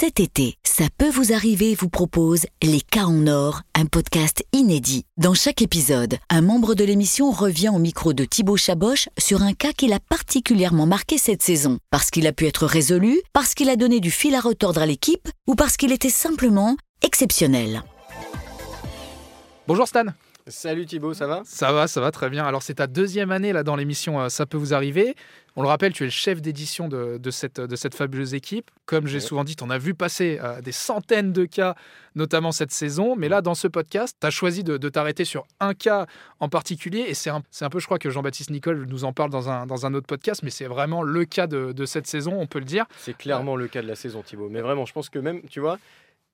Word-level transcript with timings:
Cet 0.00 0.18
été, 0.18 0.54
ça 0.64 0.84
peut 0.96 1.10
vous 1.10 1.34
arriver 1.34 1.74
vous 1.74 1.90
propose 1.90 2.46
Les 2.62 2.80
cas 2.80 3.04
en 3.04 3.26
or, 3.26 3.60
un 3.74 3.84
podcast 3.84 4.42
inédit. 4.54 5.04
Dans 5.18 5.34
chaque 5.34 5.60
épisode, 5.60 6.16
un 6.30 6.40
membre 6.40 6.74
de 6.74 6.84
l'émission 6.84 7.30
revient 7.30 7.68
au 7.68 7.78
micro 7.78 8.14
de 8.14 8.24
Thibaut 8.24 8.56
Chaboch 8.56 9.10
sur 9.18 9.42
un 9.42 9.52
cas 9.52 9.74
qu'il 9.74 9.92
a 9.92 10.00
particulièrement 10.00 10.86
marqué 10.86 11.18
cette 11.18 11.42
saison, 11.42 11.80
parce 11.90 12.08
qu'il 12.08 12.26
a 12.26 12.32
pu 12.32 12.46
être 12.46 12.64
résolu, 12.64 13.20
parce 13.34 13.52
qu'il 13.52 13.68
a 13.68 13.76
donné 13.76 14.00
du 14.00 14.10
fil 14.10 14.34
à 14.34 14.40
retordre 14.40 14.80
à 14.80 14.86
l'équipe 14.86 15.28
ou 15.46 15.54
parce 15.54 15.76
qu'il 15.76 15.92
était 15.92 16.08
simplement 16.08 16.78
exceptionnel. 17.02 17.82
Bonjour 19.68 19.86
Stan. 19.86 20.06
Salut 20.50 20.84
Thibaut, 20.86 21.14
ça 21.14 21.26
va? 21.26 21.42
Ça 21.44 21.72
va, 21.72 21.86
ça 21.88 22.00
va 22.00 22.10
très 22.10 22.28
bien. 22.28 22.44
Alors 22.44 22.62
c'est 22.62 22.74
ta 22.74 22.86
deuxième 22.86 23.30
année 23.30 23.52
là 23.52 23.62
dans 23.62 23.76
l'émission 23.76 24.20
euh, 24.20 24.28
Ça 24.28 24.46
peut 24.46 24.56
vous 24.58 24.74
arriver. 24.74 25.14
On 25.56 25.62
le 25.62 25.68
rappelle, 25.68 25.92
tu 25.92 26.04
es 26.04 26.06
le 26.06 26.10
chef 26.12 26.40
d'édition 26.40 26.88
de, 26.88 27.18
de 27.18 27.30
cette, 27.30 27.60
de 27.60 27.76
cette 27.76 27.94
fabuleuse 27.94 28.34
équipe. 28.34 28.70
Comme 28.86 29.06
j'ai 29.06 29.14
Ouais. 29.16 29.20
souvent 29.20 29.42
dit, 29.44 29.56
tu 29.56 29.64
en 29.64 29.70
as 29.70 29.78
vu 29.78 29.94
passer 29.94 30.38
euh, 30.42 30.60
des 30.60 30.70
centaines 30.72 31.32
de 31.32 31.44
cas, 31.44 31.74
notamment 32.14 32.52
cette 32.52 32.70
saison. 32.72 33.16
Mais 33.16 33.28
là, 33.28 33.42
dans 33.42 33.54
ce 33.54 33.66
podcast, 33.66 34.16
tu 34.20 34.26
as 34.26 34.30
choisi 34.30 34.62
de, 34.62 34.76
de 34.76 34.88
t'arrêter 34.88 35.24
sur 35.24 35.44
un 35.58 35.74
cas 35.74 36.06
en 36.38 36.48
particulier. 36.48 37.00
Et 37.08 37.14
c'est 37.14 37.30
un, 37.30 37.42
c'est 37.50 37.64
un 37.64 37.70
peu, 37.70 37.80
je 37.80 37.86
crois 37.86 37.98
que 37.98 38.10
Jean-Baptiste 38.10 38.50
Nicole 38.50 38.86
nous 38.88 39.04
en 39.04 39.12
parle 39.12 39.30
dans 39.30 39.48
un, 39.50 39.66
dans 39.66 39.86
un 39.86 39.94
autre 39.94 40.06
podcast, 40.06 40.42
mais 40.44 40.50
c'est 40.50 40.66
vraiment 40.66 41.02
le 41.02 41.24
cas 41.24 41.46
de, 41.48 41.72
de 41.72 41.84
cette 41.84 42.06
saison, 42.06 42.32
on 42.40 42.46
peut 42.46 42.60
le 42.60 42.64
dire. 42.64 42.86
C'est 42.98 43.16
clairement 43.16 43.56
le 43.56 43.66
cas 43.66 43.82
de 43.82 43.88
la 43.88 43.96
saison 43.96 44.22
Thibaut. 44.22 44.48
Mais 44.50 44.60
vraiment, 44.60 44.86
je 44.86 44.92
pense 44.92 45.08
que 45.10 45.18
même, 45.18 45.42
tu 45.50 45.58
vois, 45.60 45.78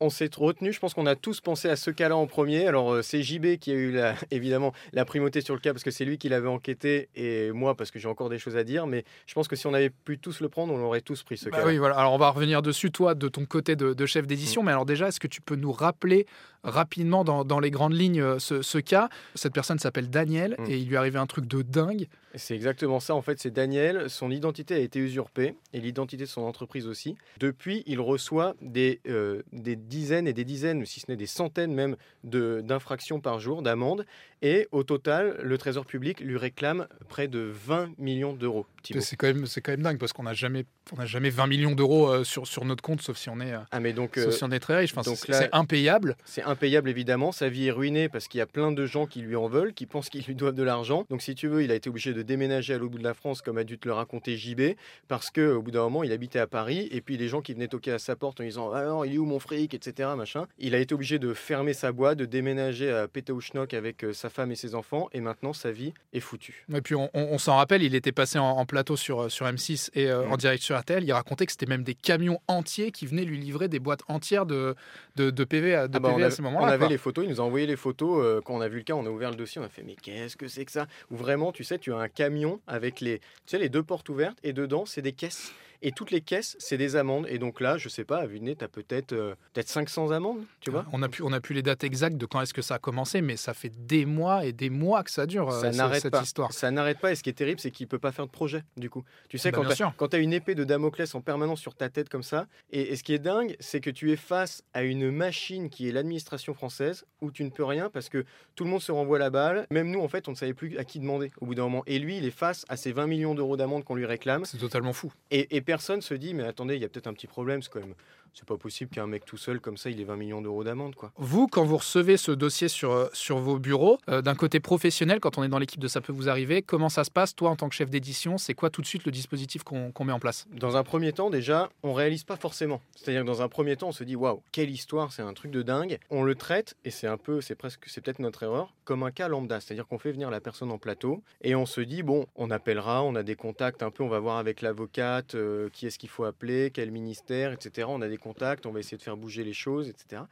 on 0.01 0.11
s'est 0.11 0.29
retenu, 0.37 0.73
je 0.73 0.79
pense 0.81 0.93
qu'on 0.93 1.07
a 1.07 1.17
tous 1.17 1.41
pensé 1.41 1.69
à 1.71 1.77
ce 1.77 1.91
cas-là 1.91 2.17
en 2.17 2.27
premier. 2.27 2.67
Alors 2.67 2.93
euh, 2.93 3.03
c'est 3.03 3.23
JB 3.23 3.57
qui 3.59 3.71
a 3.71 3.75
eu 3.75 3.93
la- 3.93 4.15
évidemment 4.31 4.73
la 4.93 5.05
primauté 5.07 5.41
sur 5.41 5.55
le 5.55 5.61
cas 5.61 5.73
parce 5.73 5.85
que 5.85 5.91
c'est 5.91 6.05
lui 6.05 6.19
qui 6.19 6.29
l'avait 6.29 6.49
enquêté 6.49 7.09
et 7.15 7.51
moi 7.53 7.75
parce 7.75 7.91
que 7.91 7.99
j'ai 7.99 8.09
encore 8.09 8.29
des 8.29 8.39
choses 8.39 8.57
à 8.57 8.65
dire. 8.65 8.87
Mais 8.87 9.05
je 9.27 9.33
pense 9.35 9.49
que 9.49 9.57
si 9.57 9.67
on 9.67 9.73
avait 9.75 9.89
pu 9.91 10.19
tous 10.19 10.41
le 10.41 10.49
prendre, 10.51 10.75
on 10.75 10.79
l'aurait 10.79 11.01
tous 11.01 11.23
pris 11.23 11.39
ce 11.39 11.49
Bah 11.49 11.59
cas. 11.63 11.67
oui, 11.67 11.79
voilà. 11.79 11.97
Alors 11.97 12.13
on 12.13 12.19
va 12.19 12.29
revenir 12.31 12.61
dessus, 12.63 12.91
toi, 12.91 13.15
de 13.15 13.29
ton 13.29 13.47
côté 13.47 13.75
de, 13.75 13.95
de 13.95 14.07
chef 14.07 14.27
d'édition. 14.27 14.63
Mais 14.63 14.73
alors 14.73 14.85
déjà, 14.87 15.09
est-ce 15.09 15.21
que 15.21 15.29
tu 15.29 15.41
peux 15.41 15.57
nous 15.57 15.73
rappeler 15.73 16.27
rapidement 16.67 17.25
dans, 17.25 17.45
dans 17.45 17.61
les 17.61 17.71
grandes 17.71 17.95
lignes 17.95 18.21
euh, 18.21 18.39
ce, 18.39 18.61
ce 18.63 18.79
cas 18.79 19.09
Cette 19.35 19.55
personne 19.55 19.79
s'appelle 19.79 20.11
Daniel 20.11 20.57
Mm. 20.59 20.71
et 20.71 20.79
il 20.79 20.87
lui 20.89 20.95
est 20.95 20.99
arrivé 20.99 21.19
un 21.19 21.27
truc 21.27 21.47
de 21.47 21.63
dingue. 21.63 22.09
C'est 22.35 22.55
exactement 22.55 23.01
ça. 23.01 23.15
En 23.15 23.23
fait, 23.23 23.41
c'est 23.41 23.51
Daniel. 23.51 24.11
Son 24.11 24.31
identité 24.31 24.75
a 24.75 24.79
été 24.79 24.99
usurpée 24.99 25.55
et 25.73 25.81
l'identité 25.81 26.25
de 26.25 26.29
son 26.29 26.43
entreprise 26.43 26.87
aussi. 26.87 27.17
Depuis, 27.41 27.83
il 27.87 27.99
reçoit 28.01 28.55
des, 28.61 29.01
euh, 29.09 29.43
des 29.53 29.75
dizaines 29.75 30.29
et 30.29 30.35
des 30.35 30.45
dizaines, 30.45 30.85
si 30.85 31.01
ce 31.01 31.07
n'est 31.11 31.17
des 31.17 31.27
centaines 31.27 31.73
même, 31.73 31.97
d'infractions 32.25 33.21
par 33.21 33.41
jour, 33.41 33.63
d'amendes. 33.63 34.05
Et 34.43 34.69
au 34.71 34.83
total, 34.83 35.39
le 35.43 35.57
Trésor 35.57 35.87
public 35.87 36.21
lui 36.21 36.37
réclame 36.37 36.87
près 37.09 37.27
de 37.27 37.39
20 37.41 37.91
millions 37.99 38.35
d'euros. 38.35 38.67
C'est 39.01 39.17
quand, 39.17 39.27
même- 39.27 39.47
quand 39.63 39.73
même 39.73 39.83
dingue 39.83 39.99
parce 39.99 40.13
qu'on 40.13 40.23
n'a 40.25 40.35
jamais, 40.35 40.65
on 40.97 41.05
jamais 41.07 41.31
20 41.31 41.47
millions 41.47 41.75
d'euros 41.75 42.09
euh, 42.09 42.25
sur, 42.25 42.47
sur 42.47 42.65
notre 42.65 42.83
compte, 42.83 43.01
sauf 43.03 43.17
si 43.17 43.29
on 43.29 43.41
est, 43.41 43.53
euh, 43.53 43.59
Ah, 43.71 43.81
mais 43.81 43.93
donc, 43.93 44.13
sauf 44.17 44.27
euh, 44.27 44.31
si 44.31 44.45
on 44.45 44.51
est 44.51 44.59
très 44.61 44.77
riche. 44.79 44.93
Enfin, 44.97 45.09
donc 45.09 45.19
c'est 45.19 45.49
impayable. 45.53 46.17
c'est 46.25 46.43
impayable 46.43 46.89
évidemment. 46.91 47.33
Sa 47.33 47.49
vie 47.49 47.67
est 47.69 47.71
ruinée 47.73 48.09
parce 48.09 48.29
qu'il 48.29 48.39
y 48.39 48.43
a 48.43 48.47
plein 48.47 48.73
de 48.73 48.87
gens 48.87 49.07
qui 49.07 49.21
lui 49.21 49.37
en 49.37 49.49
veulent, 49.49 49.73
qui 49.75 49.87
pensent 49.87 50.09
qu'ils 50.09 50.25
lui 50.25 50.35
doivent 50.35 50.55
de 50.55 50.63
l'argent. 50.63 51.05
Donc, 51.11 51.23
si 51.23 51.35
tu 51.35 51.49
veux, 51.49 51.63
il 51.63 51.71
a 51.71 51.75
été 51.75 51.89
obligé 51.91 52.13
de 52.15 52.23
déménager 52.23 52.75
à 52.75 52.79
l'autre 52.79 52.93
bout 52.93 52.99
de 52.99 53.05
la 53.05 53.15
France, 53.15 53.43
comme 53.43 53.59
a 53.59 53.65
dû 53.65 53.79
te 53.79 53.89
le 53.89 53.95
raconter 53.95 54.37
JB, 54.37 54.75
parce 55.09 55.31
que 55.31 55.53
au 55.55 55.63
bout 55.63 55.71
d'un 55.71 55.83
moment, 55.83 56.03
il 56.05 56.13
habitait 56.13 56.39
à 56.39 56.47
Paris. 56.47 56.89
Et 56.91 57.01
puis, 57.01 57.17
les 57.17 57.29
gens 57.29 57.41
qui 57.43 57.53
venaient 57.55 57.69
toquer 57.69 57.93
à 57.93 57.99
sa 57.99 58.17
porte 58.17 58.41
en 58.41 58.45
disant 58.45 58.71
Alors, 58.73 59.07
il 59.07 59.15
est 59.15 59.19
où 59.19 59.25
mon 59.25 59.39
fric? 59.39 59.75
etc. 59.75 60.11
Machin. 60.17 60.47
Il 60.59 60.75
a 60.75 60.79
été 60.79 60.95
obligé 60.95 61.19
de 61.19 61.33
fermer 61.35 61.73
sa 61.75 61.93
boîte, 61.93 62.19
de 62.19 62.25
déménager 62.25 62.91
à 62.91 63.09
Pétaouchnok 63.09 63.75
avec 63.75 64.05
sa 64.13 64.31
femme 64.31 64.51
et 64.53 64.57
ses 64.57 64.75
enfants. 64.75 65.09
Et 65.13 65.21
maintenant, 65.21 65.53
sa 65.53 65.71
vie 65.73 65.93
est 66.13 66.21
foutue. 66.21 66.65
Et 66.75 66.81
puis 66.81 66.95
on, 66.95 67.11
on- 67.15 67.27
on 67.33 67.39
s'en 67.39 67.57
rappelle, 67.57 67.83
il 67.83 67.95
était 67.95 68.13
passé 68.13 68.39
en, 68.39 68.45
en 68.49 68.67
plateau 68.77 68.97
sur, 68.97 69.23
euh, 69.23 69.29
sur 69.31 69.47
M6 69.47 69.91
et 69.95 70.11
euh, 70.11 70.27
Mm. 70.27 70.33
en 70.33 70.37
direct 70.37 70.63
sur 70.63 70.79
RTL. 70.79 71.03
Il 71.03 71.13
racontait 71.13 71.47
que 71.47 71.53
c'était 71.53 71.65
même 71.67 71.83
des 71.83 71.95
camions 71.95 72.41
entiers 72.47 72.91
qui 72.91 73.07
venaient 73.07 73.25
lui 73.25 73.39
livrer 73.39 73.69
des 73.69 73.79
boîtes 73.79 74.03
entières 74.09 74.45
de, 74.45 74.75
de, 75.17 75.31
de 75.31 75.45
PV 75.45 75.75
à, 75.75 75.89
de 75.89 75.97
Ah 75.97 76.01
bah, 76.01 76.09
PV 76.11 76.21
on, 76.21 76.23
à 76.23 76.27
avait, 76.27 76.35
ce 76.35 76.41
on 76.43 76.45
moment-là. 76.45 76.67
avait 76.69 76.79
quoi. 76.79 76.89
les 76.89 76.99
photos, 76.99 77.25
il 77.25 77.31
nous 77.31 77.41
a 77.41 77.45
envoyé 77.45 77.67
les 77.67 77.77
photos. 77.77 78.19
euh, 78.23 78.41
quand 78.45 78.55
on 78.55 78.61
a 78.61 78.69
vu 78.69 78.79
le 78.79 78.83
cas, 78.85 78.93
on 78.95 79.07
a 79.07 79.09
ouvert 79.09 79.31
le 79.31 79.37
dossier, 79.37 79.61
on 79.61 79.65
a 79.65 79.69
fait 79.71 79.83
mais 79.83 79.97
qu'est-ce 80.03 80.37
que 80.37 80.47
c'est 80.49 80.65
que 80.67 80.73
ça? 80.73 80.87
Ou 81.11 81.17
vraiment, 81.17 81.53
tu 81.53 81.65
sais, 81.65 81.79
tu 81.79 81.93
as 81.95 81.97
un 81.97 82.09
camion 82.09 82.61
avec 82.67 83.01
les, 83.01 83.21
tu 83.21 83.25
sais, 83.47 83.59
les 83.59 83.71
deux 83.71 83.83
portes 83.83 84.09
ouvertes 84.11 84.37
et 84.45 84.53
dedans, 84.53 84.85
c'est 84.85 85.03
des 85.03 85.13
caisses. 85.13 85.53
Et 85.83 85.93
toutes 85.93 86.11
les 86.11 86.21
caisses, 86.21 86.57
c'est 86.59 86.79
des 86.79 86.97
amendes. 86.97 87.27
Et 87.29 87.39
donc 87.39 87.61
là, 87.61 87.79
je 87.79 87.89
sais 87.89 88.05
pas, 88.05 88.19
à 88.19 88.27
vue 88.27 88.39
de 88.39 88.45
nez, 88.45 88.57
tu 88.57 88.65
as 88.65 88.69
peut-être 88.69 89.13
euh, 89.13 89.35
peut-être 89.53 89.69
500 89.69 90.11
amendes, 90.11 90.43
tu 90.61 90.71
vois 90.71 90.85
on 90.93 91.03
a 91.03 91.09
pu 91.09 91.23
on 91.23 91.33
a 91.33 91.41
pu 91.41 91.53
les 91.53 91.63
dates 91.63 91.85
exactes 91.85 92.17
de 92.17 92.27
quand 92.27 92.41
est-ce 92.41 92.55
que 92.55 92.63
ça 92.63 92.77
a 92.77 92.79
commencé, 92.79 93.21
mais 93.21 93.37
ça 93.37 93.55
fait 93.55 93.73
des 93.87 94.07
mois 94.07 94.45
et 94.45 94.53
des 94.53 94.71
mois 94.71 95.03
que 95.03 95.11
ça 95.11 95.27
dure 95.27 95.51
euh, 95.51 95.61
ça 95.61 95.71
n'arrête 95.71 96.03
cette 96.03 96.13
pas. 96.13 96.23
histoire. 96.23 96.53
Ça 96.53 96.71
n'arrête 96.71 96.99
pas. 96.99 97.13
Et 97.13 97.15
ce 97.15 97.23
qui 97.23 97.31
est 97.31 97.35
terrible, 97.35 97.61
c'est 97.61 97.71
qu'il 97.71 97.87
peut 97.87 97.99
pas 97.99 98.13
faire 98.13 98.27
de 98.27 98.31
projet, 98.31 98.63
du 98.77 98.91
coup. 98.91 99.05
Tu 99.29 99.39
sais, 99.39 99.51
Bah, 99.51 99.63
quand 99.97 100.09
tu 100.09 100.17
as, 100.17 100.19
une 100.19 100.33
épée 100.33 100.55
de 100.55 100.65
Damoclès 100.65 101.15
en 101.15 101.21
permanence 101.21 101.61
sur 101.61 101.75
ta 101.75 101.89
tête 101.89 102.09
comme 102.09 102.23
ça, 102.23 102.47
et, 102.71 102.93
et 102.93 102.97
ce 102.97 103.03
qui 103.03 103.15
est 103.15 103.19
dingue, 103.19 103.57
c'est 103.61 103.81
que 103.81 103.91
tu 103.91 104.13
es 104.13 104.17
face 104.17 104.63
à 104.75 104.83
une 104.83 105.11
machine 105.11 105.69
qui 105.71 105.89
est 105.89 105.93
l'administration 105.93 106.55
française, 106.55 107.05
où 107.21 107.31
tu 107.31 107.45
ne 107.45 107.51
peux 107.51 107.65
rien 107.65 107.91
parce 107.91 108.09
que 108.09 108.25
tout 108.55 108.65
le 108.65 108.71
monde 108.71 108.83
se 108.83 108.93
renvoie 108.93 109.19
la 109.19 109.31
balle. 109.31 109.67
Même 109.71 109.91
nous, 109.91 110.01
en 110.01 110.09
fait, 110.09 110.29
on 110.29 110.33
ne 110.33 110.37
savait 110.37 110.55
plus 110.55 110.79
à 110.79 110.85
qui 110.85 111.01
demander 111.01 111.31
au 111.41 111.47
bout 111.47 111.55
d'un 111.55 111.65
moment. 111.65 111.83
Et 111.87 111.99
lui, 111.99 112.17
il 112.19 112.25
est 112.25 112.31
face 112.31 112.65
à 112.69 112.77
ces 112.77 112.93
20 112.93 113.07
millions 113.07 113.35
d'euros 113.35 113.57
d'amende 113.57 113.85
qu'on 113.85 113.95
lui 113.95 114.07
réclame. 114.07 114.45
C'est 114.45 114.59
totalement 114.59 114.93
fou. 114.93 115.13
Et, 115.31 115.57
et 115.57 115.61
personne 115.67 116.01
se 116.01 116.15
dit, 116.15 116.33
mais 116.33 116.45
attendez, 116.45 116.77
il 116.77 116.81
y 116.81 116.85
a 116.85 116.89
peut-être 116.89 117.09
un 117.09 117.13
petit 117.13 117.27
problème. 117.27 117.61
C'est 117.61 117.71
quand 117.71 117.81
même, 117.81 117.95
c'est 118.39 118.47
pas 118.47 118.59
possible 118.59 118.91
qu'un 118.91 119.07
mec 119.07 119.25
tout 119.25 119.39
seul 119.39 119.61
comme 119.61 119.79
ça, 119.79 119.89
il 119.89 119.99
ait 119.99 120.05
20 120.05 120.17
millions 120.17 120.43
d'euros 120.43 120.63
d'amende, 120.63 120.95
quoi. 120.95 121.11
Vous, 121.17 121.47
quand 121.47 121.65
vous 121.65 121.79
recevez 121.79 122.19
ce 122.19 122.33
dossier 122.33 122.69
sur, 122.69 122.93
euh, 122.93 123.09
sur 123.15 123.39
vos 123.39 123.59
bureaux, 123.59 123.99
euh, 124.11 124.21
d'un 124.21 124.35
côté 124.35 124.61
professionnel, 124.61 125.21
quand 125.21 125.39
on 125.39 125.43
est 125.43 125.49
dans 125.49 125.59
l'équipe 125.59 125.81
de 125.81 125.89
Ça 125.89 126.03
peut 126.03 126.13
vous 126.13 126.29
arriver, 126.29 126.61
comment 126.61 126.91
ça 126.91 127.05
se 127.05 127.11
passe 127.11 127.35
Toi, 127.35 127.49
en 127.49 127.57
tant 127.57 127.71
que 127.71 127.75
chef 127.75 127.89
d'édition, 127.89 128.37
c'est 128.37 128.53
quoi 128.53 128.69
tout 128.69 128.83
de 128.83 128.87
suite 128.87 129.07
le 129.07 129.13
dispositif 129.13 129.63
qu'on 129.63 130.05
met 130.05 130.13
en 130.13 130.19
place? 130.19 130.47
Dans 130.53 130.77
un 130.77 130.85
premier 130.85 131.13
temps, 131.13 131.31
déjà, 131.31 131.71
on 131.83 131.95
réalise 131.95 132.25
pas 132.25 132.37
forcément. 132.37 132.83
C'est-à-dire 132.95 133.23
que 133.23 133.27
dans 133.27 133.41
un 133.41 133.49
premier 133.49 133.77
temps, 133.77 133.89
on 133.89 133.93
se 133.93 134.05
dit 134.05 134.17
waouh, 134.17 134.43
quelle 134.53 134.71
histoire, 134.71 135.13
c'est 135.13 135.23
un 135.23 135.33
truc 135.33 135.51
de 135.51 135.63
dingue. 135.63 135.99
On 136.11 136.23
le 136.23 136.35
traite 136.35 136.77
et 136.85 136.91
c'est 136.91 137.07
un 137.07 137.17
peu, 137.17 137.41
c'est 137.41 137.55
presque, 137.55 137.85
c'est 137.87 138.03
peut-être 138.03 138.19
notre 138.19 138.43
erreur, 138.43 138.75
comme 138.85 139.03
un 139.03 139.11
cas 139.11 139.29
lambda. 139.29 139.61
C'est-à-dire 139.61 139.87
qu'on 139.87 139.99
fait 139.99 140.13
venir 140.13 140.31
la 140.31 140.41
personne 140.41 140.71
en 140.71 140.79
plateau 140.79 141.23
et 141.41 141.55
on 141.55 141.65
se 141.65 141.81
dit 141.81 142.03
bon, 142.03 142.27
on 142.37 142.51
appellera, 142.51 143.03
on 143.03 143.15
a 143.15 143.23
des 143.23 143.37
contacts 143.37 143.83
un 143.83 143.91
peu, 143.91 144.03
on 144.03 144.09
va 144.09 144.19
voir 144.19 144.37
avec 144.37 144.61
l'avocate 144.61 145.35
euh, 145.35 145.71
qui 145.73 145.87
est-ce 145.87 145.99
qu'il 145.99 146.11
faut 146.11 146.25
appeler, 146.25 146.71
quel 146.71 146.91
ministère, 146.91 147.53
etc. 147.53 147.89
On 147.91 148.03
a 148.03 148.09
des 148.09 148.19
on 148.65 148.73
va 148.73 148.81
essayer 148.81 148.97
de 148.97 149.03
faire 149.03 149.17
bouger 149.17 149.45
les 149.45 149.53
choses, 149.53 149.89
etc. 149.89 150.23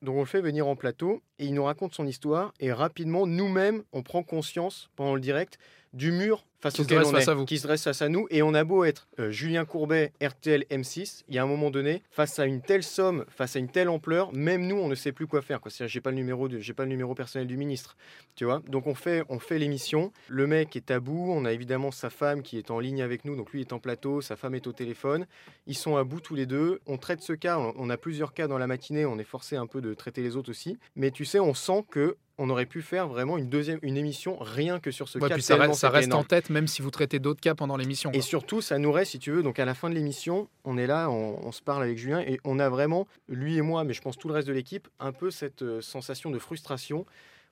Donc 0.00 0.16
on 0.16 0.20
le 0.20 0.26
fait 0.26 0.40
venir 0.40 0.66
en 0.66 0.76
plateau 0.76 1.22
et 1.38 1.46
il 1.46 1.54
nous 1.54 1.64
raconte 1.64 1.94
son 1.94 2.06
histoire 2.06 2.52
et 2.60 2.72
rapidement, 2.72 3.26
nous-mêmes, 3.26 3.82
on 3.92 4.02
prend 4.02 4.22
conscience 4.22 4.90
pendant 4.96 5.14
le 5.14 5.20
direct 5.20 5.58
du 5.92 6.12
mur 6.12 6.46
face 6.62 6.74
Qui 6.74 6.82
auquel 6.82 6.98
on 7.00 7.10
face 7.10 7.28
est, 7.28 7.44
qui 7.44 7.58
se 7.58 7.66
dresse 7.66 7.82
face 7.82 8.02
à 8.02 8.08
nous. 8.08 8.26
Et 8.30 8.42
on 8.42 8.54
a 8.54 8.62
beau 8.64 8.84
être 8.84 9.08
euh, 9.18 9.30
Julien 9.30 9.64
Courbet, 9.64 10.12
RTL 10.22 10.64
M6, 10.70 11.24
il 11.28 11.34
y 11.34 11.38
a 11.38 11.42
un 11.42 11.46
moment 11.46 11.70
donné, 11.70 12.02
face 12.10 12.38
à 12.38 12.46
une 12.46 12.62
telle 12.62 12.84
somme, 12.84 13.24
face 13.28 13.56
à 13.56 13.58
une 13.58 13.68
telle 13.68 13.88
ampleur, 13.88 14.32
même 14.32 14.66
nous, 14.66 14.76
on 14.76 14.88
ne 14.88 14.94
sait 14.94 15.12
plus 15.12 15.26
quoi 15.26 15.42
faire. 15.42 15.60
quoi. 15.60 15.70
C'est-à-dire, 15.70 15.92
j'ai 15.92 16.00
pas 16.00 16.10
le 16.10 16.16
numéro, 16.16 16.48
de, 16.48 16.60
j'ai 16.60 16.72
pas 16.72 16.84
le 16.84 16.90
numéro 16.90 17.14
personnel 17.14 17.48
du 17.48 17.56
ministre, 17.56 17.96
tu 18.36 18.44
vois. 18.44 18.62
Donc 18.68 18.86
on 18.86 18.94
fait, 18.94 19.24
on 19.28 19.40
fait 19.40 19.58
l'émission. 19.58 20.12
Le 20.28 20.46
mec 20.46 20.76
est 20.76 20.90
à 20.92 21.00
bout. 21.00 21.32
On 21.32 21.44
a 21.44 21.52
évidemment 21.52 21.90
sa 21.90 22.10
femme 22.10 22.42
qui 22.42 22.58
est 22.58 22.70
en 22.70 22.78
ligne 22.78 23.02
avec 23.02 23.24
nous. 23.24 23.34
Donc 23.34 23.52
lui 23.52 23.60
est 23.60 23.72
en 23.72 23.80
plateau, 23.80 24.20
sa 24.20 24.36
femme 24.36 24.54
est 24.54 24.66
au 24.66 24.72
téléphone. 24.72 25.26
Ils 25.66 25.76
sont 25.76 25.96
à 25.96 26.04
bout 26.04 26.20
tous 26.20 26.36
les 26.36 26.46
deux. 26.46 26.80
On 26.86 26.96
traite 26.96 27.22
ce 27.22 27.32
cas. 27.32 27.58
On, 27.58 27.74
on 27.76 27.90
a 27.90 27.96
plusieurs 27.96 28.34
cas 28.34 28.46
dans 28.46 28.58
la 28.58 28.68
matinée. 28.68 29.04
On 29.04 29.18
est 29.18 29.24
forcé 29.24 29.56
un 29.56 29.66
peu 29.66 29.80
de 29.80 29.94
traiter 29.94 30.22
les 30.22 30.36
autres 30.36 30.50
aussi. 30.50 30.78
Mais 30.94 31.10
tu 31.10 31.24
sais, 31.24 31.40
on 31.40 31.54
sent 31.54 31.84
que 31.90 32.16
on 32.44 32.50
aurait 32.50 32.66
pu 32.66 32.82
faire 32.82 33.06
vraiment 33.06 33.38
une 33.38 33.48
deuxième, 33.48 33.78
une 33.82 33.96
émission 33.96 34.36
rien 34.40 34.80
que 34.80 34.90
sur 34.90 35.08
ce 35.08 35.18
Ouais, 35.18 35.28
cas. 35.28 35.34
puis 35.34 35.42
ça 35.42 35.56
reste, 35.56 35.74
ça 35.74 35.86
c'était 35.88 35.98
reste 35.98 36.12
en 36.14 36.24
tête, 36.24 36.50
même 36.50 36.66
si 36.66 36.82
vous 36.82 36.90
traitez 36.90 37.18
d'autres 37.20 37.40
cas 37.40 37.54
pendant 37.54 37.76
l'émission. 37.76 38.10
Et 38.12 38.20
surtout, 38.20 38.60
ça 38.60 38.78
nous 38.78 38.90
reste, 38.90 39.12
si 39.12 39.18
tu 39.20 39.30
veux, 39.30 39.42
donc 39.42 39.58
à 39.60 39.64
la 39.64 39.74
fin 39.74 39.88
de 39.90 39.94
l'émission, 39.94 40.48
on 40.64 40.76
est 40.76 40.86
là, 40.86 41.08
on, 41.08 41.38
on 41.46 41.52
se 41.52 41.62
parle 41.62 41.84
avec 41.84 41.98
Julien 41.98 42.20
et 42.20 42.40
on 42.44 42.58
a 42.58 42.68
vraiment, 42.68 43.06
lui 43.28 43.56
et 43.56 43.62
moi, 43.62 43.84
mais 43.84 43.92
je 43.94 44.00
pense 44.02 44.18
tout 44.18 44.26
le 44.28 44.34
reste 44.34 44.48
de 44.48 44.52
l'équipe, 44.52 44.88
un 44.98 45.12
peu 45.12 45.30
cette 45.30 45.62
euh, 45.62 45.80
sensation 45.80 46.30
de 46.30 46.38
frustration 46.38 47.06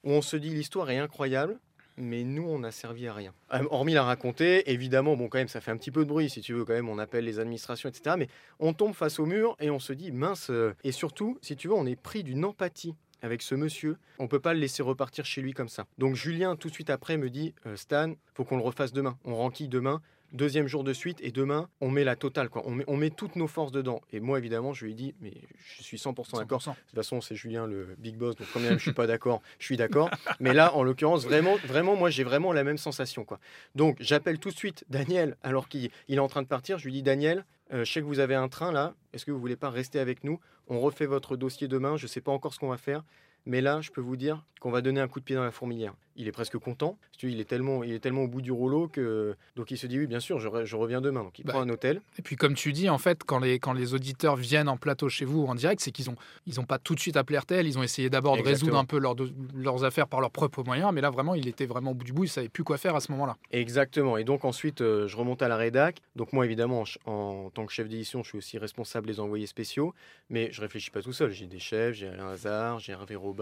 où 0.05 0.11
on 0.11 0.23
se 0.23 0.37
dit 0.37 0.50
l'histoire 0.50 0.91
est 0.91 0.99
incroyable. 0.99 1.59
Mais 1.97 2.25
nous, 2.25 2.45
on 2.49 2.61
n'a 2.61 2.71
servi 2.71 3.06
à 3.09 3.12
rien. 3.12 3.34
Euh, 3.53 3.62
hormis 3.71 3.93
la 3.93 4.05
raconter, 4.05 4.71
évidemment, 4.73 5.17
bon, 5.17 5.29
quand 5.29 5.37
même, 5.37 5.49
ça 5.49 5.61
fait 5.61 5.71
un 5.71 5.77
petit 5.77 5.91
peu 5.91 6.05
de 6.05 6.09
bruit, 6.09 6.31
si 6.31 6.41
tu 6.41 6.55
veux, 6.55 6.65
quand 6.65 6.73
même, 6.73 6.89
on 6.89 6.99
appelle 6.99 7.25
les 7.27 7.39
administrations, 7.39 7.91
etc. 7.91 8.17
Mais 8.19 8.29
on 8.59 8.73
tombe 8.73 8.95
face 8.95 9.19
au 9.19 9.27
mur 9.27 9.55
et 9.61 9.69
on 9.71 9.79
se 9.79 9.93
dit, 9.93 10.11
mince. 10.11 10.49
euh, 10.50 10.73
Et 10.83 10.93
surtout, 10.93 11.37
si 11.43 11.56
tu 11.56 11.69
veux, 11.69 11.75
on 11.75 11.85
est 11.85 12.00
pris 12.00 12.23
d'une 12.25 12.44
empathie 12.47 12.94
avec 13.22 13.43
ce 13.43 13.55
monsieur. 13.55 13.96
On 14.19 14.28
peut 14.28 14.40
pas 14.40 14.55
le 14.55 14.61
laisser 14.61 14.82
repartir 14.82 15.25
chez 15.25 15.43
lui 15.43 15.52
comme 15.52 15.69
ça. 15.69 15.87
Donc 15.99 16.14
Julien, 16.14 16.56
tout 16.56 16.69
de 16.69 16.75
suite 16.75 16.90
après, 16.90 17.17
me 17.17 17.31
dit, 17.31 17.55
euh, 17.67 17.76
Stan, 17.76 18.14
faut 18.34 18.44
qu'on 18.44 18.56
le 18.56 18.62
refasse 18.62 18.93
demain. 18.93 19.19
On 19.25 19.37
renquille 19.37 19.69
demain. 19.69 20.00
Deuxième 20.32 20.69
jour 20.69 20.84
de 20.84 20.93
suite 20.93 21.19
et 21.22 21.32
demain, 21.32 21.69
on 21.81 21.90
met 21.90 22.05
la 22.05 22.14
totale. 22.14 22.50
Quoi. 22.50 22.62
On, 22.64 22.70
met, 22.70 22.84
on 22.87 22.96
met 22.96 23.11
toutes 23.11 23.34
nos 23.34 23.49
forces 23.49 23.72
dedans. 23.72 24.00
Et 24.12 24.20
moi, 24.20 24.38
évidemment, 24.38 24.72
je 24.72 24.84
lui 24.84 24.93
ai 24.93 24.94
dit, 24.94 25.14
mais 25.20 25.32
je 25.76 25.82
suis 25.82 25.96
100% 25.96 26.38
d'accord. 26.38 26.61
100%. 26.61 26.69
De 26.69 26.75
toute 26.75 26.94
façon, 26.94 27.20
c'est 27.20 27.34
Julien 27.34 27.67
le 27.67 27.96
big 27.99 28.17
boss, 28.17 28.37
donc 28.37 28.46
quand 28.52 28.61
même 28.61 28.78
je 28.78 28.82
suis 28.82 28.93
pas 28.93 29.08
d'accord, 29.08 29.43
je 29.58 29.64
suis 29.64 29.76
d'accord. 29.76 30.08
Mais 30.38 30.55
là, 30.55 30.73
en 30.76 30.84
l'occurrence, 30.84 31.25
vraiment, 31.25 31.56
vraiment, 31.66 31.96
moi, 31.96 32.11
j'ai 32.11 32.23
vraiment 32.23 32.52
la 32.52 32.62
même 32.62 32.78
sensation, 32.78 33.25
quoi. 33.25 33.40
Donc, 33.75 33.96
j'appelle 33.99 34.38
tout 34.38 34.50
de 34.50 34.56
suite 34.56 34.84
Daniel, 34.88 35.37
alors 35.43 35.69
qu'il 35.69 35.90
il 36.06 36.16
est 36.16 36.20
en 36.20 36.28
train 36.28 36.43
de 36.43 36.46
partir. 36.46 36.78
Je 36.78 36.84
lui 36.84 36.93
dis, 36.93 37.02
Daniel, 37.02 37.44
euh, 37.72 37.84
je 37.84 37.93
sais 37.93 38.00
que 38.00 38.06
vous 38.06 38.19
avez 38.19 38.34
un 38.34 38.49
train 38.49 38.72
là. 38.72 38.94
Est-ce 39.12 39.25
que 39.25 39.31
vous 39.31 39.40
voulez 39.40 39.56
pas 39.56 39.70
rester 39.70 39.99
avec 39.99 40.25
nous? 40.25 40.40
On 40.69 40.81
refait 40.81 41.06
votre 41.06 41.37
dossier 41.37 41.69
demain. 41.69 41.96
Je 41.96 42.06
sais 42.06 42.20
pas 42.20 42.32
encore 42.32 42.55
ce 42.55 42.58
qu'on 42.58 42.69
va 42.69 42.78
faire, 42.78 43.05
Mais 43.46 43.60
là, 43.60 43.81
je 43.81 43.90
peux 43.90 44.00
vous 44.00 44.16
dire 44.16 44.44
qu'on 44.60 44.70
va 44.70 44.82
donner 44.82 45.00
un 45.00 45.08
coup 45.08 45.20
de 45.20 45.25
pied 45.25 45.34
dans 45.37 45.44
la 45.44 45.50
fourmilière. 45.50 45.94
Il 46.16 46.28
est 46.28 46.32
presque 46.32 46.58
content. 46.58 46.98
Il 47.22 47.40
est 47.40 47.44
tellement, 47.46 47.82
il 47.82 47.92
est 47.92 47.98
tellement 47.98 48.22
au 48.25 48.28
bout 48.28 48.42
du 48.42 48.52
rouleau 48.52 48.88
que 48.88 49.34
donc 49.56 49.70
il 49.70 49.78
se 49.78 49.87
dit 49.87 49.98
oui, 49.98 50.06
bien 50.06 50.20
sûr, 50.20 50.38
je, 50.38 50.48
je 50.66 50.76
reviens 50.76 51.00
demain. 51.00 51.22
Donc 51.22 51.38
il 51.38 51.46
Bah, 51.46 51.54
prend 51.54 51.62
un 51.62 51.69
hôtel. 51.70 52.02
Et 52.19 52.22
puis 52.22 52.37
comme 52.37 52.52
tu 52.54 52.72
dis, 52.75 52.90
en 52.90 52.98
fait, 52.98 53.25
quand 53.25 53.38
les, 53.38 53.58
quand 53.58 53.72
les 53.72 53.94
auditeurs 53.94 54.37
viennent 54.37 54.69
en 54.69 54.76
plateau 54.76 55.08
chez 55.08 55.25
vous 55.25 55.44
en 55.46 55.54
direct, 55.54 55.81
c'est 55.81 55.92
qu'ils 55.92 56.06
n'ont 56.10 56.16
ils 56.46 56.60
ont 56.60 56.64
pas 56.64 56.78
tout 56.78 56.94
de 56.94 57.00
suite 57.00 57.16
appelé 57.16 57.38
RTL, 57.38 57.66
ils 57.66 57.78
ont 57.78 57.82
essayé 57.82 58.10
d'abord 58.10 58.37
de 58.37 58.42
résoudre 58.42 58.76
un 58.76 58.84
peu 58.84 58.98
leurs, 58.98 59.14
de- 59.14 59.32
leurs 59.54 59.84
affaires 59.84 60.08
par 60.08 60.20
leurs 60.20 60.31
propres 60.31 60.62
moyens, 60.62 60.90
mais 60.92 61.00
là 61.00 61.08
vraiment, 61.08 61.34
il 61.34 61.48
était 61.48 61.64
vraiment 61.66 61.92
au 61.92 61.94
bout 61.94 62.04
du 62.04 62.12
bout, 62.12 62.25
il 62.25 62.28
savait 62.28 62.50
plus 62.50 62.64
quoi 62.64 62.76
faire 62.76 62.94
à 62.94 63.00
ce 63.00 63.10
moment-là. 63.12 63.37
Exactement. 63.52 64.19
Et 64.19 64.25
donc 64.25 64.44
ensuite, 64.44 64.82
euh, 64.82 65.08
je 65.08 65.16
remonte 65.16 65.40
à 65.40 65.48
la 65.48 65.56
rédac. 65.56 66.00
Donc 66.16 66.34
moi, 66.34 66.44
évidemment, 66.44 66.84
en 67.06 67.48
tant 67.50 67.64
que 67.64 67.72
chef 67.72 67.88
d'édition, 67.88 68.22
je 68.22 68.28
suis 68.28 68.38
aussi 68.38 68.58
responsable 68.58 69.06
des 69.06 69.20
envoyés 69.20 69.46
spéciaux. 69.46 69.94
Mais 70.28 70.50
je 70.52 70.60
réfléchis 70.60 70.90
pas 70.90 71.00
tout 71.00 71.12
seul. 71.14 71.31
J'ai 71.31 71.46
des 71.46 71.58
chefs, 71.58 71.94
j'ai 71.94 72.08
Alain 72.08 72.28
Hazard, 72.28 72.78
j'ai 72.78 72.92
Hervé 72.92 73.16
Robin, 73.16 73.39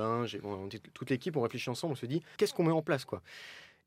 toute 0.94 1.10
l'équipe. 1.10 1.36
On 1.36 1.42
réfléchit 1.42 1.70
ensemble. 1.70 1.92
On 1.92 1.96
se 1.96 2.06
dit, 2.06 2.22
qu'est-ce 2.36 2.54
qu'on 2.54 2.64
met 2.64 2.72
en 2.72 2.82
place, 2.82 3.04
quoi? 3.04 3.22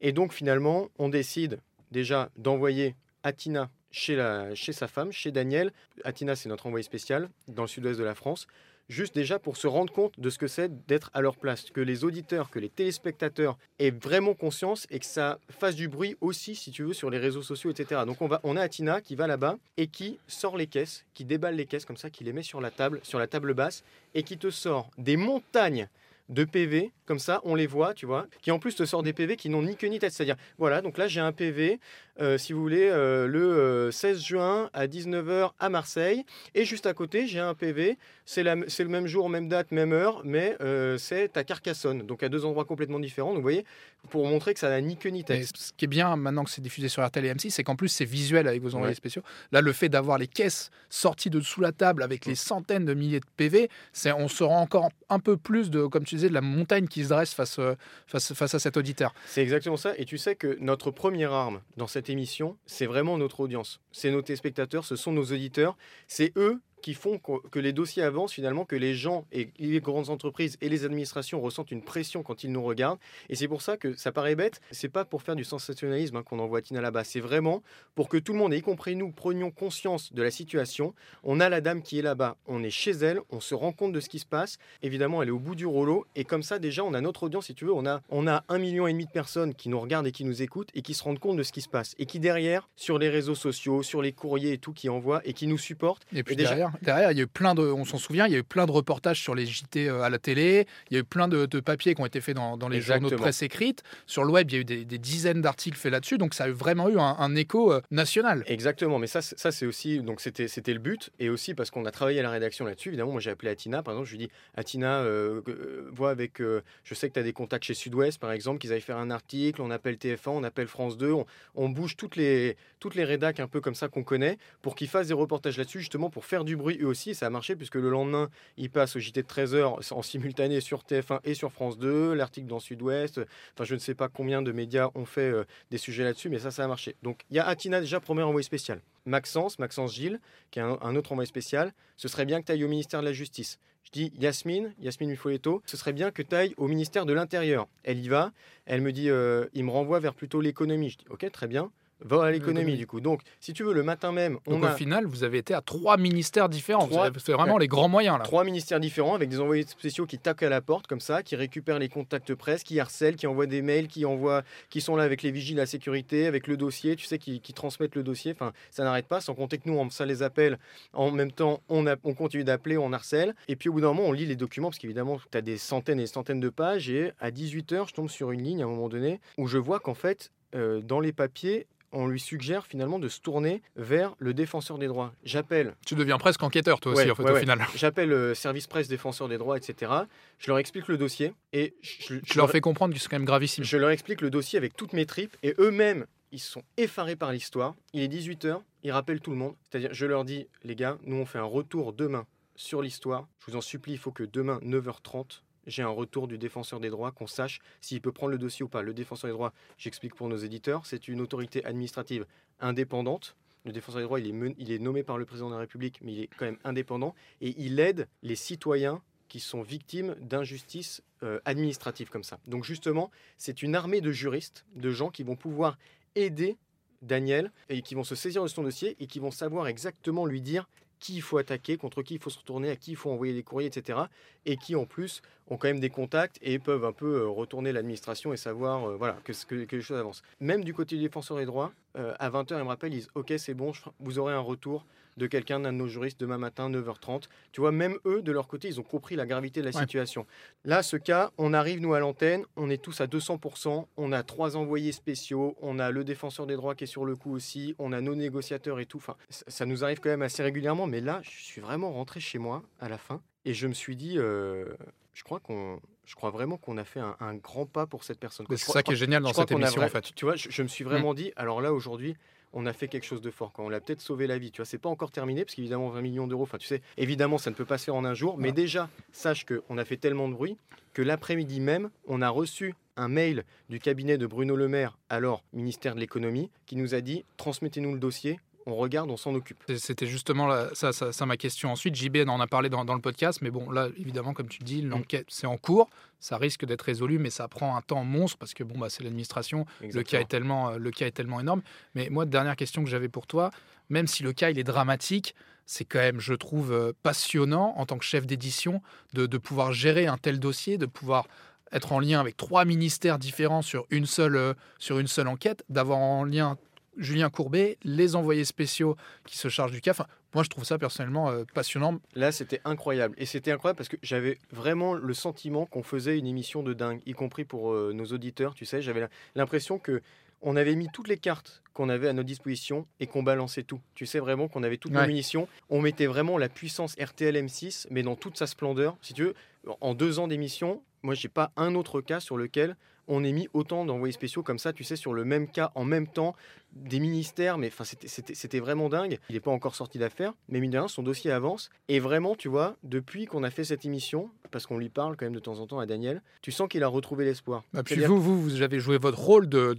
Et 0.01 0.11
donc 0.11 0.33
finalement, 0.33 0.89
on 0.97 1.09
décide 1.09 1.59
déjà 1.91 2.29
d'envoyer 2.37 2.95
Atina 3.23 3.69
chez, 3.91 4.17
chez 4.55 4.73
sa 4.73 4.87
femme, 4.87 5.11
chez 5.11 5.31
Daniel. 5.31 5.71
Atina, 6.03 6.35
c'est 6.35 6.49
notre 6.49 6.65
envoyé 6.65 6.83
spécial 6.83 7.29
dans 7.47 7.63
le 7.63 7.67
sud-ouest 7.67 7.99
de 7.99 8.03
la 8.03 8.15
France. 8.15 8.47
Juste 8.91 9.15
déjà 9.15 9.39
pour 9.39 9.55
se 9.55 9.67
rendre 9.67 9.93
compte 9.93 10.19
de 10.19 10.29
ce 10.29 10.37
que 10.37 10.47
c'est 10.47 10.85
d'être 10.85 11.11
à 11.13 11.21
leur 11.21 11.37
place, 11.37 11.71
que 11.71 11.79
les 11.79 12.03
auditeurs, 12.03 12.49
que 12.49 12.59
les 12.59 12.67
téléspectateurs 12.67 13.57
aient 13.79 13.89
vraiment 13.89 14.33
conscience 14.33 14.85
et 14.89 14.99
que 14.99 15.05
ça 15.05 15.39
fasse 15.49 15.75
du 15.75 15.87
bruit 15.87 16.17
aussi, 16.19 16.55
si 16.55 16.71
tu 16.71 16.83
veux, 16.83 16.91
sur 16.91 17.09
les 17.09 17.17
réseaux 17.17 17.41
sociaux, 17.41 17.71
etc. 17.71 18.01
Donc 18.05 18.21
on, 18.21 18.27
va, 18.27 18.41
on 18.43 18.57
a 18.57 18.61
Atina 18.61 18.99
qui 18.99 19.15
va 19.15 19.27
là-bas 19.27 19.55
et 19.77 19.87
qui 19.87 20.19
sort 20.27 20.57
les 20.57 20.67
caisses, 20.67 21.05
qui 21.13 21.23
déballe 21.23 21.55
les 21.55 21.67
caisses 21.67 21.85
comme 21.85 21.95
ça, 21.95 22.09
qui 22.09 22.25
les 22.25 22.33
met 22.33 22.43
sur 22.43 22.59
la 22.59 22.69
table, 22.69 22.99
sur 23.03 23.17
la 23.17 23.27
table 23.27 23.53
basse 23.53 23.85
et 24.13 24.23
qui 24.23 24.37
te 24.37 24.49
sort 24.49 24.91
des 24.97 25.15
montagnes 25.15 25.87
de 26.29 26.43
PV, 26.45 26.91
comme 27.05 27.19
ça, 27.19 27.41
on 27.43 27.55
les 27.55 27.67
voit, 27.67 27.93
tu 27.93 28.05
vois, 28.05 28.27
qui 28.41 28.51
en 28.51 28.59
plus 28.59 28.75
te 28.75 28.85
sort 28.85 29.03
des 29.03 29.11
PV 29.13 29.35
qui 29.35 29.49
n'ont 29.49 29.63
ni 29.63 29.75
queue 29.75 29.87
ni 29.87 29.99
tête. 29.99 30.13
C'est-à-dire, 30.13 30.37
voilà, 30.57 30.81
donc 30.81 30.97
là 30.97 31.07
j'ai 31.07 31.19
un 31.19 31.33
PV, 31.33 31.79
euh, 32.21 32.37
si 32.37 32.53
vous 32.53 32.61
voulez, 32.61 32.87
euh, 32.89 33.27
le 33.27 33.41
euh, 33.41 33.91
16 33.91 34.21
juin 34.23 34.69
à 34.73 34.87
19h 34.87 35.51
à 35.59 35.69
Marseille, 35.69 36.23
et 36.55 36.63
juste 36.63 36.85
à 36.85 36.93
côté 36.93 37.27
j'ai 37.27 37.39
un 37.39 37.53
PV, 37.53 37.97
c'est 38.25 38.43
le 38.43 38.87
même 38.87 39.07
jour, 39.07 39.29
même 39.29 39.49
date, 39.49 39.71
même 39.71 39.91
heure, 39.91 40.21
mais 40.23 40.55
euh, 40.61 40.97
c'est 40.97 41.35
à 41.35 41.43
Carcassonne, 41.43 42.03
donc 42.03 42.23
à 42.23 42.29
deux 42.29 42.45
endroits 42.45 42.63
complètement 42.65 42.99
différents. 42.99 43.29
Donc 43.29 43.37
vous 43.37 43.41
voyez, 43.43 43.65
pour 44.09 44.25
montrer 44.25 44.53
que 44.53 44.59
ça 44.61 44.69
n'a 44.69 44.79
ni 44.79 44.95
queue 44.95 45.09
ni 45.09 45.19
Mais 45.27 45.39
tête. 45.41 45.49
ce 45.57 45.71
qui 45.75 45.85
est 45.85 45.87
bien 45.89 46.15
maintenant 46.15 46.45
que 46.45 46.49
c'est 46.49 46.61
diffusé 46.61 46.87
sur 46.87 47.05
RTL 47.05 47.25
et 47.25 47.33
M6, 47.33 47.49
c'est 47.49 47.63
qu'en 47.63 47.75
plus 47.75 47.89
c'est 47.89 48.05
visuel 48.05 48.47
avec 48.47 48.61
vos 48.61 48.69
envoyés 48.75 48.91
Ouais. 48.91 48.95
spéciaux. 48.95 49.21
Là, 49.51 49.59
le 49.61 49.73
fait 49.73 49.89
d'avoir 49.89 50.17
les 50.17 50.27
caisses 50.27 50.69
sorties 50.89 51.29
de 51.29 51.39
sous 51.41 51.59
la 51.61 51.71
table 51.73 52.03
avec 52.03 52.25
les 52.25 52.35
centaines 52.35 52.85
de 52.85 52.93
milliers 52.93 53.19
de 53.19 53.25
PV, 53.37 53.69
c'est 53.93 54.11
on 54.13 54.27
se 54.29 54.43
rend 54.43 54.61
encore 54.61 54.89
un 55.09 55.19
peu 55.19 55.35
plus 55.37 55.69
de, 55.69 55.85
comme 55.87 56.03
tu 56.05 56.10
disais, 56.15 56.29
de 56.29 56.33
la 56.33 56.41
montagne 56.41 56.87
qui 56.87 57.03
se 57.03 57.09
dresse 57.09 57.33
face, 57.33 57.59
euh, 57.59 57.75
face, 58.07 58.33
face 58.33 58.53
à 58.53 58.59
cet 58.59 58.77
auditeur. 58.77 59.13
C'est 59.25 59.41
exactement 59.41 59.77
ça. 59.77 59.93
Et 59.97 60.05
tu 60.05 60.17
sais 60.17 60.35
que 60.35 60.57
notre 60.59 60.91
première 60.91 61.33
arme 61.33 61.61
dans 61.77 61.87
cette 61.87 62.09
émission, 62.09 62.57
c'est 62.65 62.85
vraiment 62.85 63.17
notre 63.17 63.39
audience. 63.39 63.79
C'est 63.91 64.11
nos 64.11 64.21
téléspectateurs, 64.21 64.85
ce 64.85 64.95
sont 64.95 65.11
nos 65.11 65.25
auditeurs. 65.25 65.77
C'est 66.07 66.33
eux 66.35 66.61
qui 66.81 66.93
font 66.93 67.19
que 67.19 67.59
les 67.59 67.73
dossiers 67.73 68.03
avancent 68.03 68.33
finalement, 68.33 68.65
que 68.65 68.75
les 68.75 68.93
gens 68.95 69.25
et 69.31 69.49
les 69.59 69.79
grandes 69.79 70.09
entreprises 70.09 70.57
et 70.61 70.69
les 70.69 70.83
administrations 70.85 71.39
ressentent 71.39 71.71
une 71.71 71.83
pression 71.83 72.23
quand 72.23 72.43
ils 72.43 72.51
nous 72.51 72.63
regardent. 72.63 72.99
Et 73.29 73.35
c'est 73.35 73.47
pour 73.47 73.61
ça 73.61 73.77
que 73.77 73.93
ça 73.95 74.11
paraît 74.11 74.35
bête. 74.35 74.59
C'est 74.71 74.89
pas 74.89 75.05
pour 75.05 75.21
faire 75.21 75.35
du 75.35 75.43
sensationnalisme 75.43 76.17
hein, 76.17 76.23
qu'on 76.23 76.39
envoie 76.39 76.61
Tina 76.61 76.81
là-bas. 76.81 77.03
C'est 77.03 77.19
vraiment 77.19 77.61
pour 77.95 78.09
que 78.09 78.17
tout 78.17 78.33
le 78.33 78.39
monde, 78.39 78.53
et 78.53 78.57
y 78.57 78.61
compris 78.61 78.95
nous, 78.95 79.11
prenions 79.11 79.51
conscience 79.51 80.11
de 80.13 80.21
la 80.23 80.31
situation. 80.31 80.93
On 81.23 81.39
a 81.39 81.49
la 81.49 81.61
dame 81.61 81.81
qui 81.83 81.99
est 81.99 82.01
là-bas. 82.01 82.37
On 82.47 82.63
est 82.63 82.69
chez 82.69 82.91
elle. 82.91 83.19
On 83.29 83.39
se 83.39 83.53
rend 83.55 83.71
compte 83.71 83.93
de 83.93 83.99
ce 83.99 84.09
qui 84.09 84.19
se 84.19 84.25
passe. 84.25 84.57
Évidemment, 84.81 85.21
elle 85.21 85.29
est 85.29 85.31
au 85.31 85.39
bout 85.39 85.55
du 85.55 85.65
rouleau. 85.65 86.05
Et 86.15 86.23
comme 86.23 86.43
ça, 86.43 86.59
déjà, 86.59 86.83
on 86.83 86.93
a 86.93 87.01
notre 87.01 87.23
audience, 87.23 87.45
si 87.45 87.53
tu 87.55 87.65
veux. 87.65 87.73
On 87.73 87.85
a, 87.85 88.01
on 88.09 88.27
a 88.27 88.43
un 88.49 88.57
million 88.57 88.87
et 88.87 88.91
demi 88.93 89.05
de 89.05 89.11
personnes 89.11 89.53
qui 89.53 89.69
nous 89.69 89.79
regardent 89.79 90.07
et 90.07 90.11
qui 90.11 90.23
nous 90.25 90.41
écoutent 90.41 90.69
et 90.73 90.81
qui 90.81 90.93
se 90.93 91.03
rendent 91.03 91.19
compte 91.19 91.37
de 91.37 91.43
ce 91.43 91.51
qui 91.51 91.61
se 91.61 91.69
passe. 91.69 91.95
Et 91.99 92.05
qui, 92.05 92.19
derrière, 92.19 92.69
sur 92.75 92.97
les 92.97 93.09
réseaux 93.09 93.35
sociaux, 93.35 93.83
sur 93.83 94.01
les 94.01 94.11
courriers 94.11 94.53
et 94.53 94.57
tout, 94.57 94.73
qui 94.73 94.89
envoient 94.89 95.21
et 95.25 95.33
qui 95.33 95.47
nous 95.47 95.57
supportent. 95.57 96.05
Et 96.13 96.23
puis 96.23 96.33
Et 96.33 96.37
déjà- 96.37 96.49
derrière, 96.49 96.70
derrière, 96.81 97.11
il 97.11 97.17
y 97.17 97.21
a 97.21 97.23
eu 97.23 97.27
plein 97.27 97.55
de, 97.55 97.61
on 97.61 97.85
s'en 97.85 97.97
souvient, 97.97 98.27
il 98.27 98.33
y 98.33 98.35
a 98.35 98.39
eu 98.39 98.43
plein 98.43 98.65
de 98.65 98.71
reportages 98.71 99.21
sur 99.21 99.35
les 99.35 99.45
JT 99.45 99.87
euh, 99.87 100.01
à 100.01 100.09
la 100.09 100.19
télé, 100.19 100.67
il 100.89 100.93
y 100.93 100.97
a 100.97 101.01
eu 101.01 101.03
plein 101.03 101.27
de, 101.27 101.45
de 101.45 101.59
papiers 101.59 101.95
qui 101.95 102.01
ont 102.01 102.05
été 102.05 102.21
faits 102.21 102.35
dans, 102.35 102.57
dans 102.57 102.69
les 102.69 102.81
journaux 102.81 103.01
de 103.01 103.05
Exactement. 103.05 103.21
presse 103.21 103.41
écrite. 103.41 103.83
Sur 104.05 104.23
le 104.23 104.31
web, 104.31 104.49
il 104.51 104.53
y 104.53 104.57
a 104.57 104.61
eu 104.61 104.65
des, 104.65 104.85
des 104.85 104.97
dizaines 104.97 105.41
d'articles 105.41 105.77
faits 105.77 105.91
là-dessus, 105.91 106.17
donc 106.17 106.33
ça 106.33 106.45
a 106.45 106.49
vraiment 106.49 106.89
eu 106.89 106.97
un, 106.97 107.15
un 107.19 107.35
écho 107.35 107.71
euh, 107.71 107.81
national. 107.91 108.43
Exactement, 108.47 108.99
mais 108.99 109.07
ça, 109.07 109.21
ça 109.21 109.51
c'est 109.51 109.65
aussi, 109.65 109.99
donc 109.99 110.21
c'était, 110.21 110.47
c'était 110.47 110.73
le 110.73 110.79
but, 110.79 111.09
et 111.19 111.29
aussi 111.29 111.53
parce 111.53 111.71
qu'on 111.71 111.85
a 111.85 111.91
travaillé 111.91 112.19
à 112.19 112.23
la 112.23 112.31
rédaction 112.31 112.65
là-dessus. 112.65 112.89
Évidemment, 112.89 113.11
moi 113.11 113.21
j'ai 113.21 113.31
appelé 113.31 113.51
Atina, 113.51 113.83
par 113.83 113.93
exemple, 113.93 114.07
je 114.07 114.13
lui 114.13 114.25
dis, 114.25 114.29
Atina, 114.55 114.99
euh, 115.01 115.41
euh, 115.47 115.89
vois 115.91 116.11
avec, 116.11 116.41
euh, 116.41 116.61
je 116.83 116.93
sais 116.93 117.07
que 117.09 117.13
tu 117.13 117.19
as 117.19 117.23
des 117.23 117.33
contacts 117.33 117.65
chez 117.65 117.73
Sud-Ouest, 117.73 118.19
par 118.19 118.31
exemple, 118.31 118.59
qu'ils 118.59 118.71
avaient 118.71 118.81
fait 118.81 118.93
un 118.93 119.11
article, 119.11 119.61
on 119.61 119.71
appelle 119.71 119.95
TF1, 119.95 120.29
on 120.29 120.43
appelle 120.43 120.67
France 120.67 120.97
2, 120.97 121.11
on, 121.11 121.25
on 121.55 121.69
bouge 121.69 121.95
toutes 121.97 122.15
les, 122.15 122.57
toutes 122.79 122.95
les 122.95 123.03
rédacs 123.03 123.39
un 123.39 123.47
peu 123.47 123.61
comme 123.61 123.75
ça 123.75 123.87
qu'on 123.87 124.03
connaît, 124.03 124.37
pour 124.61 124.75
qu'ils 124.75 124.87
fassent 124.87 125.07
des 125.07 125.13
reportages 125.13 125.57
là-dessus, 125.57 125.79
justement 125.79 126.09
pour 126.09 126.25
faire 126.25 126.43
du 126.43 126.55
bruit 126.61 126.77
eux 126.81 126.87
aussi, 126.87 127.15
ça 127.15 127.27
a 127.27 127.29
marché, 127.29 127.55
puisque 127.55 127.75
le 127.75 127.89
lendemain, 127.89 128.29
ils 128.57 128.69
passent 128.69 128.95
au 128.95 128.99
JT 128.99 129.23
de 129.23 129.27
13h 129.27 129.93
en 129.93 130.01
simultané 130.01 130.61
sur 130.61 130.83
TF1 130.83 131.19
et 131.23 131.33
sur 131.33 131.51
France 131.51 131.77
2, 131.77 132.13
l'article 132.13 132.47
dans 132.47 132.59
Sud-Ouest, 132.59 133.19
enfin 133.53 133.63
je 133.63 133.73
ne 133.73 133.79
sais 133.79 133.95
pas 133.95 134.07
combien 134.07 134.41
de 134.41 134.51
médias 134.51 134.89
ont 134.95 135.05
fait 135.05 135.29
euh, 135.29 135.43
des 135.69 135.77
sujets 135.77 136.03
là-dessus, 136.03 136.29
mais 136.29 136.39
ça, 136.39 136.51
ça 136.51 136.63
a 136.63 136.67
marché. 136.67 136.95
Donc 137.03 137.21
il 137.29 137.35
y 137.35 137.39
a 137.39 137.47
Atina 137.47 137.79
déjà, 137.79 137.99
premier 137.99 138.23
envoyé 138.23 138.43
spécial. 138.43 138.81
Maxence, 139.05 139.59
Maxence 139.59 139.93
Gilles, 139.93 140.19
qui 140.51 140.59
est 140.59 140.61
un, 140.61 140.95
autre 140.95 141.11
envoyé 141.11 141.27
spécial, 141.27 141.73
ce 141.97 142.07
serait 142.07 142.25
bien 142.25 142.41
que 142.41 142.45
tu 142.45 142.51
ailles 142.51 142.63
au 142.63 142.67
ministère 142.67 143.01
de 143.01 143.05
la 143.05 143.13
Justice. 143.13 143.59
Je 143.83 143.91
dis 143.91 144.13
Yasmine, 144.19 144.73
Yasmine 144.79 145.09
Mifoleto, 145.09 145.63
ce 145.65 145.75
serait 145.75 145.93
bien 145.93 146.11
que 146.11 146.21
tu 146.21 146.35
ailles 146.35 146.53
au 146.57 146.67
ministère 146.67 147.05
de 147.05 147.13
l'Intérieur. 147.13 147.67
Elle 147.83 147.99
y 147.99 148.09
va, 148.09 148.31
elle 148.65 148.81
me 148.81 148.91
dit, 148.91 149.09
euh, 149.09 149.47
il 149.53 149.65
me 149.65 149.71
renvoie 149.71 149.99
vers 149.99 150.13
plutôt 150.13 150.39
l'économie. 150.39 150.91
Je 150.91 150.97
dis, 150.99 151.05
ok, 151.09 151.29
très 151.31 151.47
bien, 151.47 151.71
va 152.03 152.23
à 152.25 152.31
l'économie 152.31 152.75
du 152.77 152.87
coup. 152.87 152.99
Donc, 153.01 153.21
si 153.39 153.53
tu 153.53 153.63
veux, 153.63 153.73
le 153.73 153.83
matin 153.83 154.11
même, 154.11 154.37
on 154.47 154.51
Donc 154.59 154.65
a 154.65 154.73
au 154.73 154.75
final, 154.75 155.05
vous 155.05 155.23
avez 155.23 155.37
été 155.39 155.53
à 155.53 155.61
trois 155.61 155.97
ministères 155.97 156.49
différents. 156.49 156.87
Trois- 156.87 157.11
fait 157.13 157.33
vraiment 157.33 157.57
les 157.57 157.67
grands 157.67 157.87
moyens 157.89 158.17
là. 158.17 158.23
trois 158.23 158.43
ministères 158.43 158.79
différents 158.79 159.15
avec 159.15 159.29
des 159.29 159.39
envoyés 159.39 159.63
spéciaux 159.67 160.05
qui 160.05 160.17
tapent 160.17 160.41
à 160.43 160.49
la 160.49 160.61
porte 160.61 160.87
comme 160.87 160.99
ça, 160.99 161.23
qui 161.23 161.35
récupèrent 161.35 161.79
les 161.79 161.89
contacts 161.89 162.33
presse, 162.33 162.63
qui 162.63 162.79
harcèlent, 162.79 163.15
qui 163.15 163.27
envoient 163.27 163.45
des 163.45 163.61
mails, 163.61 163.87
qui 163.87 164.05
envoient, 164.05 164.43
qui 164.69 164.81
sont 164.81 164.95
là 164.95 165.03
avec 165.03 165.21
les 165.21 165.31
vigiles 165.31 165.59
à 165.59 165.65
sécurité, 165.65 166.25
avec 166.27 166.47
le 166.47 166.57
dossier, 166.57 166.95
tu 166.95 167.05
sais, 167.05 167.17
qui, 167.17 167.39
qui 167.41 167.53
transmettent 167.53 167.95
le 167.95 168.03
dossier. 168.03 168.31
Enfin, 168.31 168.51
ça 168.71 168.83
n'arrête 168.83 169.07
pas, 169.07 169.21
sans 169.21 169.35
compter 169.35 169.57
que 169.57 169.69
nous, 169.69 169.77
on, 169.77 169.89
ça 169.89 170.05
les 170.05 170.23
appelle. 170.23 170.57
En 170.93 171.11
même 171.11 171.31
temps, 171.31 171.61
on, 171.69 171.85
a- 171.87 171.95
on 172.03 172.13
continue 172.13 172.43
d'appeler, 172.43 172.77
on 172.77 172.93
harcèle. 172.93 173.35
Et 173.47 173.55
puis 173.55 173.69
au 173.69 173.73
bout 173.73 173.81
d'un 173.81 173.87
moment, 173.93 174.03
on 174.07 174.11
lit 174.11 174.25
les 174.25 174.35
documents 174.35 174.69
parce 174.69 174.79
qu'évidemment, 174.79 175.19
tu 175.31 175.37
as 175.37 175.41
des 175.41 175.57
centaines 175.57 175.99
et 175.99 176.03
des 176.03 176.07
centaines 176.07 176.39
de 176.39 176.49
pages. 176.49 176.89
Et 176.89 177.11
à 177.19 177.29
18h, 177.31 177.89
je 177.89 177.93
tombe 177.93 178.09
sur 178.09 178.31
une 178.31 178.41
ligne 178.43 178.61
à 178.61 178.65
un 178.65 178.69
moment 178.69 178.89
donné 178.89 179.19
où 179.37 179.47
je 179.47 179.57
vois 179.57 179.79
qu'en 179.79 179.93
fait, 179.93 180.31
euh, 180.55 180.81
dans 180.81 180.99
les 180.99 181.13
papiers, 181.13 181.67
on 181.91 182.07
lui 182.07 182.19
suggère 182.19 182.65
finalement 182.65 182.99
de 182.99 183.07
se 183.07 183.19
tourner 183.19 183.61
vers 183.75 184.15
le 184.17 184.33
défenseur 184.33 184.77
des 184.77 184.87
droits. 184.87 185.13
J'appelle 185.23 185.75
Tu 185.85 185.95
deviens 185.95 186.17
presque 186.17 186.41
enquêteur 186.43 186.79
toi 186.79 186.93
aussi 186.93 187.09
en 187.09 187.15
fait 187.15 187.23
ouais, 187.23 187.31
au 187.31 187.33
ouais. 187.33 187.39
final. 187.41 187.59
J'appelle 187.75 188.09
le 188.09 188.33
service 188.33 188.67
presse 188.67 188.87
défenseur 188.87 189.27
des 189.27 189.37
droits, 189.37 189.57
etc. 189.57 189.91
Je 190.39 190.47
leur 190.47 190.57
explique 190.57 190.87
le 190.87 190.97
dossier 190.97 191.33
et 191.53 191.75
je, 191.81 192.15
Tu 192.15 192.37
leur 192.37 192.49
fais 192.49 192.61
comprendre 192.61 192.93
que 192.93 192.99
c'est 192.99 193.09
quand 193.09 193.17
même 193.17 193.25
gravissime. 193.25 193.63
je 193.63 193.77
leur 193.77 193.89
explique 193.89 194.21
le 194.21 194.29
dossier 194.29 194.57
avec 194.57 194.75
toutes 194.75 194.93
mes 194.93 195.05
tripes 195.05 195.35
et 195.43 195.53
eux-mêmes, 195.59 196.05
ils 196.31 196.39
sont 196.39 196.63
effarés 196.77 197.15
par 197.15 197.31
l'histoire. 197.31 197.75
Il 197.93 198.01
est 198.01 198.07
18h, 198.07 198.61
ils 198.83 198.91
rappellent 198.91 199.19
tout 199.21 199.31
le 199.31 199.37
monde. 199.37 199.55
C'est-à-dire, 199.69 199.93
je 199.93 200.05
leur 200.05 200.23
dis, 200.23 200.47
les 200.63 200.75
gars, 200.75 200.97
nous 201.03 201.17
on 201.17 201.25
fait 201.25 201.39
un 201.39 201.43
retour 201.43 201.93
demain 201.93 202.25
sur 202.55 202.81
l'histoire. 202.81 203.27
Je 203.39 203.51
vous 203.51 203.57
en 203.57 203.61
supplie, 203.61 203.93
il 203.93 203.97
faut 203.97 204.11
que 204.11 204.23
demain, 204.23 204.59
9h30, 204.63 205.41
j'ai 205.67 205.83
un 205.83 205.89
retour 205.89 206.27
du 206.27 206.37
défenseur 206.37 206.79
des 206.79 206.89
droits, 206.89 207.11
qu'on 207.11 207.27
sache 207.27 207.59
s'il 207.81 208.01
peut 208.01 208.11
prendre 208.11 208.31
le 208.31 208.37
dossier 208.37 208.63
ou 208.63 208.69
pas. 208.69 208.81
Le 208.81 208.93
défenseur 208.93 209.29
des 209.29 209.33
droits, 209.33 209.53
j'explique 209.77 210.15
pour 210.15 210.27
nos 210.27 210.37
éditeurs, 210.37 210.85
c'est 210.85 211.07
une 211.07 211.21
autorité 211.21 211.63
administrative 211.65 212.25
indépendante. 212.59 213.35
Le 213.63 213.71
défenseur 213.71 214.01
des 214.01 214.05
droits, 214.05 214.19
il 214.19 214.71
est, 214.71 214.79
nommé 214.79 215.03
par 215.03 215.17
le 215.17 215.25
président 215.25 215.49
de 215.49 215.53
la 215.53 215.59
République, 215.59 215.99
mais 216.01 216.13
il 216.13 216.19
est 216.21 216.29
quand 216.35 216.45
même 216.45 216.59
indépendant 216.63 217.13
et 217.41 217.53
il 217.57 217.79
aide 217.79 218.07
les 218.23 218.35
citoyens 218.35 219.01
qui 219.27 219.39
sont 219.39 219.61
victimes 219.61 220.15
d'injustices 220.19 221.03
euh, 221.23 221.39
administratives 221.45 222.09
comme 222.09 222.23
ça. 222.23 222.39
Donc 222.47 222.63
justement, 222.63 223.11
c'est 223.37 223.61
une 223.61 223.75
armée 223.75 224.01
de 224.01 224.11
juristes, 224.11 224.65
de 224.75 224.89
gens 224.89 225.09
qui 225.09 225.23
vont 225.23 225.35
pouvoir 225.35 225.77
aider 226.15 226.57
Daniel 227.01 227.51
et 227.69 227.81
qui 227.81 227.95
vont 227.95 228.03
se 228.03 228.15
saisir 228.15 228.43
de 228.43 228.47
son 228.47 228.63
dossier 228.63 228.95
et 228.99 229.07
qui 229.07 229.19
vont 229.19 229.31
savoir 229.31 229.67
exactement 229.67 230.25
lui 230.25 230.41
dire 230.41 230.67
qui 230.99 231.15
il 231.15 231.21
faut 231.21 231.37
attaquer, 231.37 231.77
contre 231.77 232.03
qui 232.03 232.13
il 232.13 232.19
faut 232.21 232.29
se 232.29 232.37
retourner, 232.37 232.69
à 232.69 232.75
qui 232.75 232.91
il 232.91 232.95
faut 232.95 233.11
envoyer 233.11 233.33
des 233.33 233.43
courriers, 233.43 233.67
etc. 233.67 233.99
Et 234.45 234.55
qui 234.55 234.75
en 234.75 234.85
plus 234.85 235.21
ont 235.51 235.57
quand 235.57 235.67
même 235.67 235.79
des 235.79 235.89
contacts 235.89 236.37
et 236.41 236.57
peuvent 236.59 236.85
un 236.85 236.93
peu 236.93 237.21
euh, 237.23 237.27
retourner 237.27 237.71
l'administration 237.71 238.33
et 238.33 238.37
savoir 238.37 238.89
euh, 238.89 238.95
voilà, 238.95 239.17
que, 239.23 239.33
que, 239.45 239.65
que 239.65 239.75
les 239.75 239.81
choses 239.81 239.99
avancent. 239.99 240.23
Même 240.39 240.63
du 240.63 240.73
côté 240.73 240.95
du 240.95 241.03
défenseur 241.03 241.37
des 241.37 241.45
droits, 241.45 241.71
euh, 241.97 242.13
à 242.19 242.29
20h, 242.29 242.57
ils 242.57 242.63
me 242.63 242.69
rappellent, 242.69 242.93
ils 242.93 242.99
disent 243.01 243.09
Ok, 243.15 243.33
c'est 243.37 243.53
bon, 243.53 243.73
je 243.73 243.81
vous 243.99 244.17
aurez 244.17 244.33
un 244.33 244.39
retour 244.39 244.85
de 245.17 245.27
quelqu'un, 245.27 245.59
d'un 245.59 245.73
de 245.73 245.77
nos 245.77 245.87
juristes, 245.89 246.17
demain 246.21 246.37
matin, 246.37 246.69
9h30. 246.69 247.23
Tu 247.51 247.59
vois, 247.59 247.73
même 247.73 247.97
eux, 248.05 248.21
de 248.21 248.31
leur 248.31 248.47
côté, 248.47 248.69
ils 248.69 248.79
ont 248.79 248.83
compris 248.83 249.17
la 249.17 249.25
gravité 249.25 249.59
de 249.59 249.65
la 249.65 249.75
Ouais. 249.75 249.81
situation. 249.81 250.25
Là, 250.63 250.83
ce 250.83 250.95
cas, 250.95 251.31
on 251.37 251.53
arrive, 251.53 251.81
nous, 251.81 251.93
à 251.93 251.99
l'antenne, 251.99 252.45
on 252.55 252.69
est 252.69 252.81
tous 252.81 253.01
à 253.01 253.07
200%, 253.07 253.87
on 253.97 254.11
a 254.13 254.23
trois 254.23 254.55
envoyés 254.55 254.93
spéciaux, 254.93 255.57
on 255.61 255.79
a 255.79 255.91
le 255.91 256.05
défenseur 256.05 256.47
des 256.47 256.55
droits 256.55 256.75
qui 256.75 256.85
est 256.85 256.87
sur 256.87 257.03
le 257.03 257.17
coup 257.17 257.33
aussi, 257.35 257.75
on 257.77 257.91
a 257.91 257.99
nos 257.99 258.15
négociateurs 258.15 258.79
et 258.79 258.85
tout. 258.85 258.97
Enfin, 258.99 259.17
ça, 259.29 259.43
ça 259.49 259.65
nous 259.65 259.83
arrive 259.83 259.99
quand 259.99 260.09
même 260.09 260.21
assez 260.21 260.43
régulièrement, 260.43 260.87
mais 260.87 261.01
là, 261.01 261.19
je 261.23 261.43
suis 261.43 261.59
vraiment 261.59 261.91
rentré 261.91 262.21
chez 262.21 262.37
moi 262.39 262.63
à 262.79 262.87
la 262.87 262.97
fin 262.97 263.21
et 263.43 263.53
je 263.53 263.67
me 263.67 263.73
suis 263.73 263.97
dit, 263.97 264.17
euh, 264.17 264.65
je 265.13 265.23
crois 265.23 265.39
qu'on... 265.39 265.79
je 266.05 266.15
crois 266.15 266.29
vraiment 266.29 266.57
qu'on 266.57 266.77
a 266.77 266.83
fait 266.83 266.99
un, 266.99 267.15
un 267.19 267.35
grand 267.35 267.65
pas 267.65 267.85
pour 267.85 268.03
cette 268.03 268.19
personne. 268.19 268.45
C'est 268.49 268.61
crois- 268.63 268.73
ça 268.73 268.83
qui 268.83 268.93
est 268.93 268.95
génial 268.95 269.23
dans 269.23 269.33
cette 269.33 269.51
a 269.51 269.55
émission, 269.55 269.81
en 269.81 269.87
fait. 269.89 270.09
Mm. 270.09 270.13
Tu 270.15 270.25
vois, 270.25 270.35
je, 270.35 270.49
je 270.49 270.63
me 270.63 270.67
suis 270.67 270.83
vraiment 270.83 271.13
dit, 271.13 271.31
alors 271.35 271.61
là, 271.61 271.73
aujourd'hui, 271.73 272.15
on 272.53 272.65
a 272.65 272.73
fait 272.73 272.87
quelque 272.87 273.05
chose 273.05 273.21
de 273.21 273.31
fort. 273.31 273.53
Quand 273.53 273.63
on 273.65 273.69
l'a 273.69 273.79
peut-être 273.79 274.01
sauvé 274.01 274.27
la 274.27 274.37
vie. 274.37 274.51
Tu 274.51 274.57
vois, 274.57 274.65
c'est 274.65 274.77
pas 274.77 274.89
encore 274.89 275.11
terminé, 275.11 275.45
parce 275.45 275.55
qu'évidemment, 275.55 275.89
20 275.89 276.01
millions 276.01 276.27
d'euros, 276.27 276.43
enfin, 276.43 276.57
tu 276.57 276.67
sais, 276.67 276.81
évidemment, 276.97 277.37
ça 277.37 277.49
ne 277.49 277.55
peut 277.55 277.65
pas 277.65 277.77
se 277.77 277.85
faire 277.85 277.95
en 277.95 278.05
un 278.05 278.13
jour. 278.13 278.37
Mais 278.37 278.51
déjà, 278.51 278.89
sache 279.11 279.45
qu'on 279.45 279.77
a 279.77 279.85
fait 279.85 279.97
tellement 279.97 280.27
de 280.27 280.33
bruit 280.33 280.57
que 280.93 281.01
l'après-midi 281.01 281.61
même, 281.61 281.89
on 282.07 282.21
a 282.21 282.29
reçu 282.29 282.75
un 282.97 283.07
mail 283.07 283.45
du 283.69 283.79
cabinet 283.79 284.17
de 284.17 284.27
Bruno 284.27 284.57
Le 284.57 284.67
Maire, 284.67 284.97
alors 285.09 285.43
ministère 285.53 285.95
de 285.95 286.01
l'économie, 286.01 286.51
qui 286.65 286.75
nous 286.75 286.93
a 286.93 286.99
dit 286.99 287.23
transmettez-nous 287.37 287.93
le 287.93 287.99
dossier, 287.99 288.39
on 288.65 288.75
regarde, 288.75 289.09
on 289.09 289.17
s'en 289.17 289.33
occupe. 289.33 289.63
C'était 289.77 290.07
justement 290.07 290.49
ça, 290.73 290.93
ça, 290.93 291.11
ça 291.11 291.25
ma 291.25 291.37
question 291.37 291.71
ensuite. 291.71 291.95
JB 291.95 292.27
en 292.27 292.39
a 292.39 292.47
parlé 292.47 292.69
dans, 292.69 292.85
dans 292.85 292.93
le 292.95 293.01
podcast, 293.01 293.39
mais 293.41 293.49
bon, 293.51 293.69
là, 293.71 293.87
évidemment, 293.97 294.33
comme 294.33 294.47
tu 294.47 294.61
Mm. 294.61 294.65
dis, 294.65 294.81
l'enquête, 294.81 295.25
c'est 295.29 295.47
en 295.47 295.57
cours. 295.57 295.89
Ça 296.19 296.37
risque 296.37 296.65
d'être 296.65 296.83
résolu, 296.83 297.17
mais 297.17 297.29
ça 297.31 297.47
prend 297.47 297.75
un 297.75 297.81
temps 297.81 298.03
monstre 298.03 298.37
parce 298.37 298.53
que 298.53 298.63
bon, 298.63 298.77
bah, 298.77 298.89
c'est 298.89 299.03
l'administration. 299.03 299.65
Le 299.81 300.03
cas, 300.03 300.19
est 300.19 300.29
tellement, 300.29 300.69
euh, 300.69 300.77
le 300.77 300.91
cas 300.91 301.07
est 301.07 301.11
tellement 301.11 301.39
énorme. 301.39 301.61
Mais 301.95 302.09
moi, 302.09 302.25
dernière 302.25 302.55
question 302.55 302.83
que 302.83 302.89
j'avais 302.89 303.09
pour 303.09 303.25
toi, 303.25 303.49
même 303.89 304.05
si 304.07 304.21
le 304.21 304.31
cas 304.33 304.51
il 304.51 304.59
est 304.59 304.63
dramatique, 304.63 305.33
c'est 305.65 305.85
quand 305.85 305.99
même, 305.99 306.19
je 306.19 306.33
trouve, 306.33 306.71
euh, 306.71 306.91
passionnant 307.01 307.73
en 307.77 307.85
tant 307.85 307.97
que 307.97 308.05
chef 308.05 308.25
d'édition 308.27 308.81
de, 309.13 309.25
de 309.25 309.37
pouvoir 309.37 309.73
gérer 309.73 310.05
un 310.07 310.17
tel 310.17 310.39
dossier, 310.39 310.77
de 310.77 310.85
pouvoir 310.85 311.25
être 311.71 311.93
en 311.93 311.99
lien 311.99 312.19
avec 312.19 312.35
trois 312.37 312.65
ministères 312.65 313.17
différents 313.17 313.61
sur 313.61 313.85
une 313.89 314.05
seule, 314.05 314.35
euh, 314.35 314.53
sur 314.77 314.99
une 314.99 315.07
seule 315.07 315.27
enquête, 315.27 315.63
d'avoir 315.69 315.99
en 315.99 316.23
lien 316.23 316.57
Julien 316.97 317.29
Courbet, 317.29 317.77
les 317.83 318.15
envoyés 318.15 318.45
spéciaux 318.45 318.95
qui 319.25 319.37
se 319.37 319.47
chargent 319.49 319.71
du 319.71 319.81
cas. 319.81 319.91
Enfin, 319.91 320.07
moi, 320.33 320.43
je 320.43 320.49
trouve 320.49 320.63
ça 320.65 320.77
personnellement 320.77 321.29
euh, 321.29 321.43
passionnant. 321.53 321.99
Là, 322.15 322.31
c'était 322.31 322.61
incroyable. 322.65 323.15
Et 323.17 323.25
c'était 323.25 323.51
incroyable 323.51 323.77
parce 323.77 323.89
que 323.89 323.97
j'avais 324.03 324.37
vraiment 324.51 324.93
le 324.93 325.13
sentiment 325.13 325.65
qu'on 325.65 325.83
faisait 325.83 326.17
une 326.17 326.27
émission 326.27 326.63
de 326.63 326.73
dingue, 326.73 327.01
y 327.05 327.13
compris 327.13 327.45
pour 327.45 327.73
euh, 327.73 327.91
nos 327.93 328.05
auditeurs. 328.05 328.53
Tu 328.53 328.65
sais, 328.65 328.81
j'avais 328.81 329.07
l'impression 329.35 329.79
que 329.79 330.01
on 330.43 330.55
avait 330.55 330.73
mis 330.75 330.87
toutes 330.91 331.07
les 331.07 331.17
cartes 331.17 331.61
qu'on 331.73 331.87
avait 331.87 332.07
à 332.07 332.13
notre 332.13 332.25
disposition 332.27 332.87
et 332.99 333.05
qu'on 333.07 333.21
balançait 333.21 333.61
tout. 333.63 333.79
Tu 333.93 334.05
sais 334.07 334.17
vraiment 334.19 334.47
qu'on 334.47 334.63
avait 334.63 334.77
toutes 334.77 334.91
nos 334.91 334.99
Ouais. 334.99 335.07
munitions. 335.07 335.47
On 335.69 335.81
mettait 335.81 336.07
vraiment 336.07 336.37
la 336.39 336.49
puissance 336.49 336.95
RTL 336.99 337.35
M6, 337.35 337.85
mais 337.91 338.01
dans 338.01 338.15
toute 338.15 338.37
sa 338.37 338.47
splendeur. 338.47 338.97
Si 339.03 339.13
tu 339.13 339.23
veux, 339.23 339.35
en 339.81 339.93
deux 339.93 340.17
ans 340.17 340.27
d'émission, 340.27 340.81
moi, 341.03 341.13
j'ai 341.13 341.27
pas 341.29 341.51
un 341.57 341.75
autre 341.75 342.01
cas 342.01 342.19
sur 342.19 342.37
lequel 342.37 342.75
on 343.07 343.23
ait 343.23 343.31
mis 343.31 343.47
autant 343.53 343.85
d'envoyés 343.85 344.11
spéciaux 344.13 344.43
comme 344.43 344.59
ça, 344.59 344.73
tu 344.73 344.83
sais, 344.83 344.95
sur 344.95 345.13
le 345.13 345.25
même 345.25 345.47
cas, 345.47 345.71
en 345.75 345.83
même 345.83 346.07
temps, 346.07 346.35
des 346.73 346.99
ministères, 346.99 347.57
mais 347.57 347.67
enfin, 347.67 347.83
c'était- 347.83 348.59
vraiment 348.59 348.87
dingue. 348.89 349.19
Il 349.29 349.33
n'est 349.33 349.39
pas 349.41 349.51
encore 349.51 349.75
sorti 349.75 349.97
d'affaire, 349.97 350.33
mais 350.47 350.59
mine 350.59 350.71
de 350.71 350.77
rien, 350.77 350.87
son 350.87 351.03
dossier 351.03 351.31
avance. 351.31 351.69
Et 351.89 351.99
vraiment, 351.99 352.35
tu 352.35 352.47
vois, 352.47 352.77
depuis 352.83 353.25
qu'on 353.25 353.43
a 353.43 353.49
fait 353.49 353.63
cette 353.65 353.85
émission, 353.85 354.29
parce 354.51 354.65
qu'on 354.67 354.77
lui 354.77 354.89
parle 354.89 355.17
quand 355.17 355.25
même 355.25 355.33
de 355.35 355.39
temps 355.39 355.59
en 355.59 355.67
temps 355.67 355.79
à 355.79 355.85
Daniel, 355.85 356.21
tu 356.41 356.51
sens 356.51 356.67
qu'il 356.69 356.83
a 356.83 356.87
retrouvé 356.87 357.25
l'espoir. 357.25 357.63
Et 357.77 357.83
puis 357.83 357.99
vous, 358.05 358.21
vous, 358.21 358.41
vous 358.41 358.61
avez 358.61 358.79
joué 358.79 358.97
votre 358.97 359.19
rôle 359.19 359.49
de, 359.49 359.75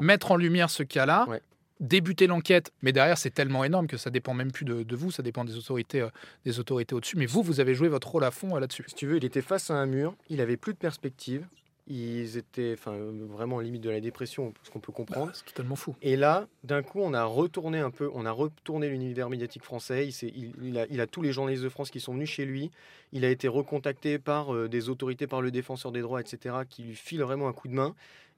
mettre 0.00 0.32
en 0.32 0.36
lumière 0.36 0.70
ce 0.70 0.82
cas-là, 0.82 1.26
Ouais. 1.28 1.40
débuter 1.80 2.26
l'enquête, 2.26 2.72
mais 2.82 2.92
derrière 2.92 3.18
c'est 3.18 3.30
tellement 3.30 3.64
énorme 3.64 3.86
que 3.86 3.96
ça 3.96 4.10
dépend 4.10 4.34
même 4.34 4.50
plus 4.52 4.64
de, 4.64 4.82
de 4.82 4.96
vous, 4.96 5.10
ça 5.10 5.22
dépend 5.22 5.44
des 5.44 5.56
autorités, 5.56 6.00
euh, 6.00 6.08
des 6.44 6.58
autorités 6.60 6.94
au-dessus. 6.94 7.16
Mais 7.16 7.26
vous, 7.26 7.42
vous 7.42 7.60
avez 7.60 7.74
joué 7.74 7.88
votre 7.88 8.08
rôle 8.08 8.24
à 8.24 8.30
fond 8.30 8.56
euh, 8.56 8.60
là-dessus. 8.60 8.84
Si 8.88 8.94
tu 8.94 9.06
veux, 9.06 9.16
il 9.16 9.24
était 9.24 9.42
face 9.42 9.70
à 9.70 9.74
un 9.74 9.86
mur, 9.86 10.14
il 10.28 10.40
avait 10.40 10.56
plus 10.56 10.72
de 10.74 10.78
perspective. 10.78 11.46
Ils 11.88 12.36
étaient 12.36 12.74
enfin, 12.78 12.96
vraiment 13.28 13.58
limite 13.58 13.82
de 13.82 13.90
la 13.90 14.00
dépression, 14.00 14.54
ce 14.62 14.70
qu'on 14.70 14.78
peut 14.78 14.92
comprendre. 14.92 15.26
Bah, 15.26 15.32
c'est 15.34 15.44
totalement 15.44 15.74
fou. 15.74 15.96
Et 16.00 16.16
là, 16.16 16.46
d'un 16.62 16.82
coup, 16.82 17.00
on 17.00 17.12
a 17.12 17.24
retourné 17.24 17.80
un 17.80 17.90
peu, 17.90 18.08
on 18.14 18.24
a 18.24 18.30
retourné 18.30 18.88
l'univers 18.88 19.28
médiatique 19.28 19.64
français. 19.64 20.06
Il, 20.06 20.12
s'est- 20.12 20.32
il- 20.34 20.54
il 20.62 20.78
a, 20.78 20.86
il 20.90 21.00
a 21.00 21.06
tous 21.08 21.22
les 21.22 21.32
journalistes 21.32 21.64
de 21.64 21.68
France 21.68 21.90
qui 21.90 21.98
sont 21.98 22.14
venus 22.14 22.30
chez 22.30 22.44
lui. 22.44 22.70
Il 23.12 23.24
a 23.24 23.30
été 23.30 23.48
recontacté 23.48 24.18
par 24.20 24.54
euh, 24.54 24.68
des 24.68 24.88
autorités, 24.88 25.26
par 25.26 25.42
le 25.42 25.50
défenseur 25.50 25.90
des 25.90 26.02
droits, 26.02 26.20
etc., 26.20 26.64
qui 26.68 26.82
lui 26.84 26.94
filent 26.94 27.22
vraiment 27.22 27.48
un 27.48 27.52
coup 27.52 27.66
de 27.68 27.74
main. 27.74 27.94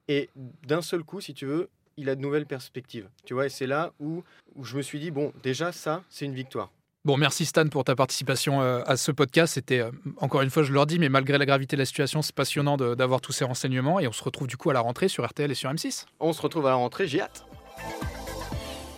Et 0.09 0.31
d'un 0.67 0.81
seul 0.83 1.03
coup, 1.05 1.21
si 1.21 1.35
tu 1.35 1.45
veux, 1.47 1.69
il 1.97 2.09
a 2.09 2.17
de 2.17 2.21
nouvelles 2.23 2.47
perspectives. 2.47 3.09
Tu 3.27 3.35
vois, 3.35 3.47
et 3.47 3.51
c'est 3.51 3.67
là 3.67 3.93
où, 4.01 4.25
où 4.57 4.65
je 4.65 4.77
me 4.77 4.83
suis 4.83 4.99
dit, 4.99 5.11
bon, 5.11 5.33
déjà, 5.43 5.71
ça, 5.71 6.03
c'est 6.09 6.25
une 6.25 6.35
victoire. 6.35 6.73
Bon, 7.05 7.19
merci 7.19 7.45
Stan 7.45 7.67
pour 7.69 7.85
ta 7.85 7.95
participation 7.95 8.63
euh, 8.63 8.81
à 8.87 8.97
ce 8.97 9.13
podcast. 9.13 9.55
C'était, 9.55 9.81
euh, 9.81 9.91
encore 10.23 10.41
une 10.41 10.49
fois, 10.49 10.63
je 10.63 10.73
leur 10.73 10.87
dis, 10.87 10.99
mais 10.99 11.11
malgré 11.11 11.37
la 11.37 11.45
gravité 11.45 11.77
de 11.77 11.83
la 11.83 11.85
situation, 11.85 12.23
c'est 12.23 12.35
passionnant 12.35 12.79
de- 12.79 12.95
d'avoir 12.95 13.21
tous 13.21 13.33
ces 13.33 13.45
renseignements. 13.45 14.01
Et 14.01 14.09
on 14.09 14.13
se 14.13 14.25
retrouve 14.25 14.47
du 14.49 14.57
coup 14.57 14.71
à 14.71 14.73
la 14.73 14.81
rentrée 14.81 15.09
sur 15.09 15.23
RTL 15.27 15.51
et 15.51 15.55
sur 15.55 15.71
M6. 15.71 16.07
On 16.21 16.33
se 16.33 16.41
retrouve 16.41 16.65
à 16.67 16.71
la 16.71 16.77
rentrée, 16.77 17.07
j'ai 17.07 17.21
hâte. 17.21 17.45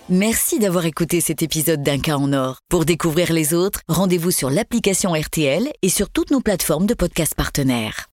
Merci 0.09 0.61
d'avoir 0.61 0.87
écouté 0.87 1.21
cet 1.21 1.43
épisode 1.43 1.83
d'Un 1.83 1.99
cas 1.99 2.17
en 2.17 2.33
or. 2.33 2.59
Pour 2.69 2.85
découvrir 2.85 3.33
les 3.33 3.55
autres, 3.55 3.81
rendez-vous 3.89 4.31
sur 4.31 4.51
l'application 4.51 5.13
RTL 5.15 5.69
et 5.83 5.89
sur 5.89 6.09
toutes 6.09 6.31
nos 6.31 6.41
plateformes 6.41 6.87
de 6.87 6.95
podcasts 6.95 7.35
partenaires. 7.35 8.05